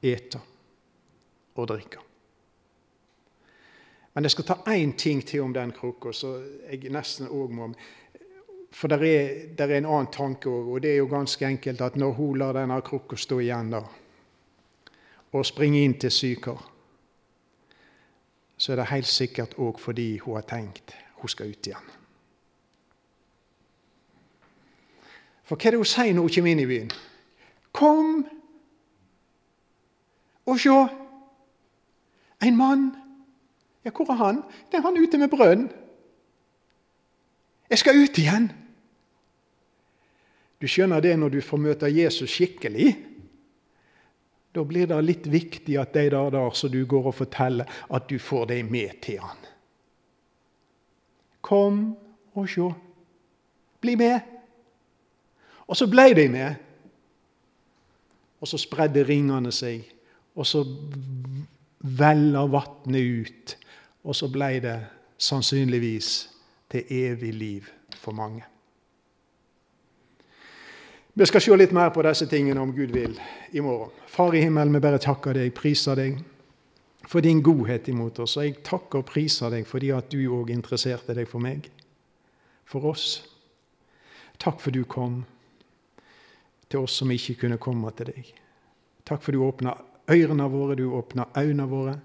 Ete 0.00 0.40
og 1.56 1.68
drikke. 1.68 2.05
Men 4.16 4.24
jeg 4.24 4.32
skal 4.32 4.44
ta 4.48 4.54
én 4.72 4.94
ting 4.96 5.20
til 5.28 5.42
om 5.44 5.52
den 5.52 5.74
krukka, 5.76 6.08
så 6.12 6.38
jeg 6.70 6.88
nesten 6.88 7.28
òg 7.28 7.50
må 7.52 7.68
For 8.72 8.88
det 8.88 8.96
er, 9.04 9.64
er, 9.64 9.76
en 9.76 9.86
annen 9.86 10.08
tanke 10.12 10.48
òg, 10.48 10.72
og 10.72 10.80
det 10.82 10.90
er 10.90 10.96
jo 10.96 11.08
ganske 11.08 11.46
enkelt 11.46 11.80
at 11.80 11.96
når 11.96 12.12
hun 12.12 12.38
lar 12.38 12.52
denne 12.52 12.80
krukka 12.80 13.16
stå 13.16 13.38
igjen 13.40 13.70
da, 13.70 13.82
og 15.32 15.46
springe 15.46 15.84
inn 15.84 15.98
til 16.00 16.10
syker, 16.10 16.64
så 18.56 18.72
er 18.72 18.76
det 18.76 18.90
helt 18.90 19.06
sikkert 19.06 19.54
òg 19.58 19.80
fordi 19.80 20.18
hun 20.18 20.34
har 20.34 20.48
tenkt 20.48 20.96
hun 21.20 21.28
skal 21.28 21.52
ut 21.52 21.66
igjen. 21.66 21.88
For 25.44 25.56
hva 25.56 25.68
er 25.68 25.76
det 25.76 25.80
hun 25.84 25.92
sier 25.92 26.14
når 26.14 26.28
hun 26.28 26.36
kommer 26.36 26.52
inn 26.52 26.64
i 26.64 26.68
byen? 26.68 26.92
Kom 27.72 28.14
og 30.46 30.60
sjå! 30.60 30.86
En 32.44 32.56
mann. 32.56 33.05
Ja, 33.86 33.92
hvor 33.94 34.10
er 34.10 34.18
han? 34.18 34.42
Det 34.70 34.80
er 34.80 34.82
han 34.82 34.98
ute 34.98 35.18
med 35.18 35.30
brønn. 35.30 35.68
Jeg 37.70 37.78
skal 37.78 37.98
ut 38.02 38.18
igjen. 38.18 38.48
Du 40.58 40.66
skjønner 40.66 41.02
det 41.04 41.12
når 41.20 41.36
du 41.36 41.42
får 41.44 41.60
møte 41.62 41.90
Jesus 41.92 42.32
skikkelig. 42.34 42.96
Da 44.56 44.64
blir 44.66 44.88
det 44.90 44.98
litt 45.04 45.26
viktig 45.30 45.76
at 45.78 45.92
de 45.94 46.08
der, 46.10 46.30
der 46.34 46.54
som 46.56 46.72
du 46.72 46.80
går 46.88 47.10
og 47.12 47.14
forteller, 47.14 47.68
at 47.92 48.08
du 48.10 48.18
får 48.18 48.48
dem 48.50 48.72
med 48.72 48.98
til 49.04 49.20
han. 49.22 49.42
Kom 51.46 51.82
og 52.34 52.48
sjå. 52.50 52.70
Bli 53.84 53.94
med. 54.00 54.18
Og 55.68 55.76
så 55.78 55.86
ble 55.90 56.08
de 56.16 56.26
med. 56.32 56.56
Og 58.40 58.50
så 58.50 58.58
spredde 58.58 59.04
ringene 59.06 59.52
seg, 59.54 59.84
og 60.36 60.46
så 60.46 60.64
vella 61.80 62.42
vannet 62.50 63.22
ut. 63.22 63.56
Og 64.06 64.14
så 64.14 64.28
ble 64.30 64.52
det 64.62 64.76
sannsynligvis 65.18 66.10
til 66.70 66.92
evig 66.92 67.32
liv 67.34 67.72
for 67.98 68.14
mange. 68.14 68.44
Vi 71.16 71.26
skal 71.26 71.40
se 71.40 71.56
litt 71.56 71.72
mer 71.72 71.90
på 71.90 72.02
disse 72.04 72.26
tingene 72.28 72.60
om 72.60 72.74
Gud 72.76 72.92
vil 72.92 73.14
i 73.56 73.60
morgen. 73.64 73.90
Far 74.06 74.34
i 74.36 74.42
himmelen, 74.44 74.74
vi 74.74 74.82
bare 74.84 75.00
takker 75.00 75.34
deg, 75.34 75.54
priser 75.56 75.96
deg 75.96 76.18
for 77.06 77.24
din 77.24 77.40
godhet 77.42 77.88
imot 77.88 78.18
oss. 78.20 78.36
Og 78.36 78.44
jeg 78.44 78.58
takker 78.66 79.00
og 79.00 79.08
priser 79.08 79.54
deg 79.54 79.64
fordi 79.68 79.94
at 79.96 80.10
du 80.12 80.20
òg 80.36 80.52
interesserte 80.52 81.16
deg 81.16 81.28
for 81.30 81.40
meg, 81.40 81.70
for 82.68 82.84
oss. 82.92 83.22
Takk 84.36 84.60
for 84.60 84.76
du 84.76 84.84
kom 84.84 85.22
til 86.68 86.84
oss 86.84 86.98
som 87.00 87.12
ikke 87.14 87.38
kunne 87.46 87.60
komme 87.62 87.90
til 87.96 88.10
deg. 88.12 88.32
Takk 89.06 89.22
for 89.22 89.32
du 89.32 89.40
åpna 89.46 89.72
ørene 90.12 90.50
våre, 90.50 90.76
du 90.76 90.90
åpna 90.98 91.30
øynene 91.38 91.68
våre. 91.70 91.96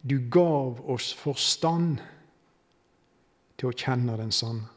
Du 0.00 0.18
gav 0.32 0.80
oss 0.90 1.12
forstand 1.12 2.00
til 3.60 3.68
å 3.68 3.76
kjenne 3.76 4.16
den 4.16 4.32
sanne. 4.32 4.68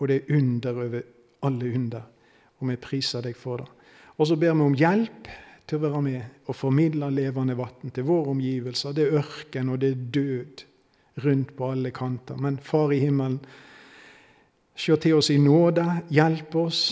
Og 0.00 0.10
det 0.10 0.16
er 0.20 0.36
under 0.36 0.80
over 0.84 1.06
alle 1.44 1.70
under 1.76 2.10
og 2.64 2.70
vi 2.70 2.80
priser 2.80 3.24
deg 3.24 3.36
for 3.36 3.60
det. 3.60 3.70
Og 4.16 4.28
så 4.28 4.36
ber 4.38 4.54
vi 4.54 4.64
om 4.64 4.76
hjelp 4.78 5.28
til 5.66 5.78
å 5.78 5.84
være 5.86 6.02
med 6.04 6.48
og 6.48 6.56
formidle 6.56 7.10
levende 7.12 7.56
vann 7.58 7.92
til 7.92 8.06
våre 8.08 8.32
omgivelser. 8.34 8.94
Det 8.94 9.06
er 9.06 9.18
ørken, 9.20 9.72
og 9.72 9.80
det 9.82 9.90
er 9.90 10.04
død 10.16 10.64
rundt 11.24 11.54
på 11.56 11.70
alle 11.72 11.92
kanter. 11.94 12.38
Men 12.40 12.58
Far 12.62 12.92
i 12.94 13.00
himmelen, 13.02 13.40
se 14.76 14.96
til 14.96 15.18
oss 15.18 15.30
i 15.30 15.38
nåde. 15.38 15.84
Hjelp 16.14 16.54
oss. 16.62 16.84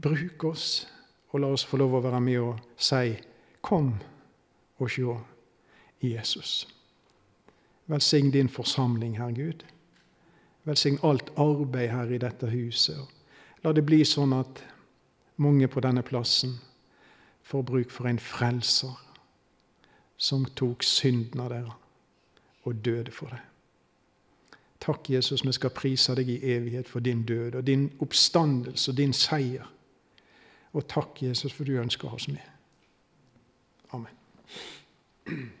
Bruk 0.00 0.44
oss. 0.50 0.86
Og 1.30 1.42
la 1.42 1.52
oss 1.52 1.66
få 1.66 1.78
lov 1.78 1.98
å 1.98 2.04
være 2.04 2.22
med 2.24 2.40
og 2.42 2.80
si, 2.80 3.14
kom 3.62 3.92
og 4.80 4.90
se 4.90 5.04
Jesus. 6.00 6.68
Velsign 7.86 8.30
din 8.30 8.48
forsamling, 8.48 9.18
Herre 9.18 9.32
Gud. 9.34 9.64
Velsign 10.64 10.98
alt 11.02 11.32
arbeid 11.36 11.88
her 11.88 12.10
i 12.10 12.18
dette 12.18 12.46
huset. 12.46 12.98
La 13.64 13.72
det 13.72 13.84
bli 13.84 14.04
sånn 14.04 14.32
at 14.32 14.62
mange 15.36 15.68
på 15.68 15.80
denne 15.84 16.02
plassen 16.02 16.58
får 17.42 17.62
bruk 17.62 17.90
for 17.90 18.08
en 18.08 18.18
frelser 18.18 18.96
som 20.20 20.44
tok 20.56 20.84
synden 20.84 21.40
av 21.40 21.50
dere 21.52 21.76
og 22.68 22.84
døde 22.84 23.12
for 23.12 23.32
det. 23.32 23.40
Takk, 24.80 25.10
Jesus, 25.10 25.44
vi 25.44 25.52
skal 25.52 25.74
prise 25.76 26.14
deg 26.16 26.28
i 26.28 26.40
evighet 26.54 26.88
for 26.88 27.04
din 27.04 27.24
død 27.28 27.54
og 27.60 27.66
din 27.66 27.90
oppstandelse 28.00 28.92
og 28.92 28.96
din 28.96 29.12
seier. 29.12 29.68
Og 30.72 30.86
takk, 30.88 31.22
Jesus, 31.22 31.52
for 31.52 31.64
du 31.64 31.76
ønsker 31.80 32.14
oss 32.14 32.28
med. 32.28 32.44
Amen. 33.92 35.56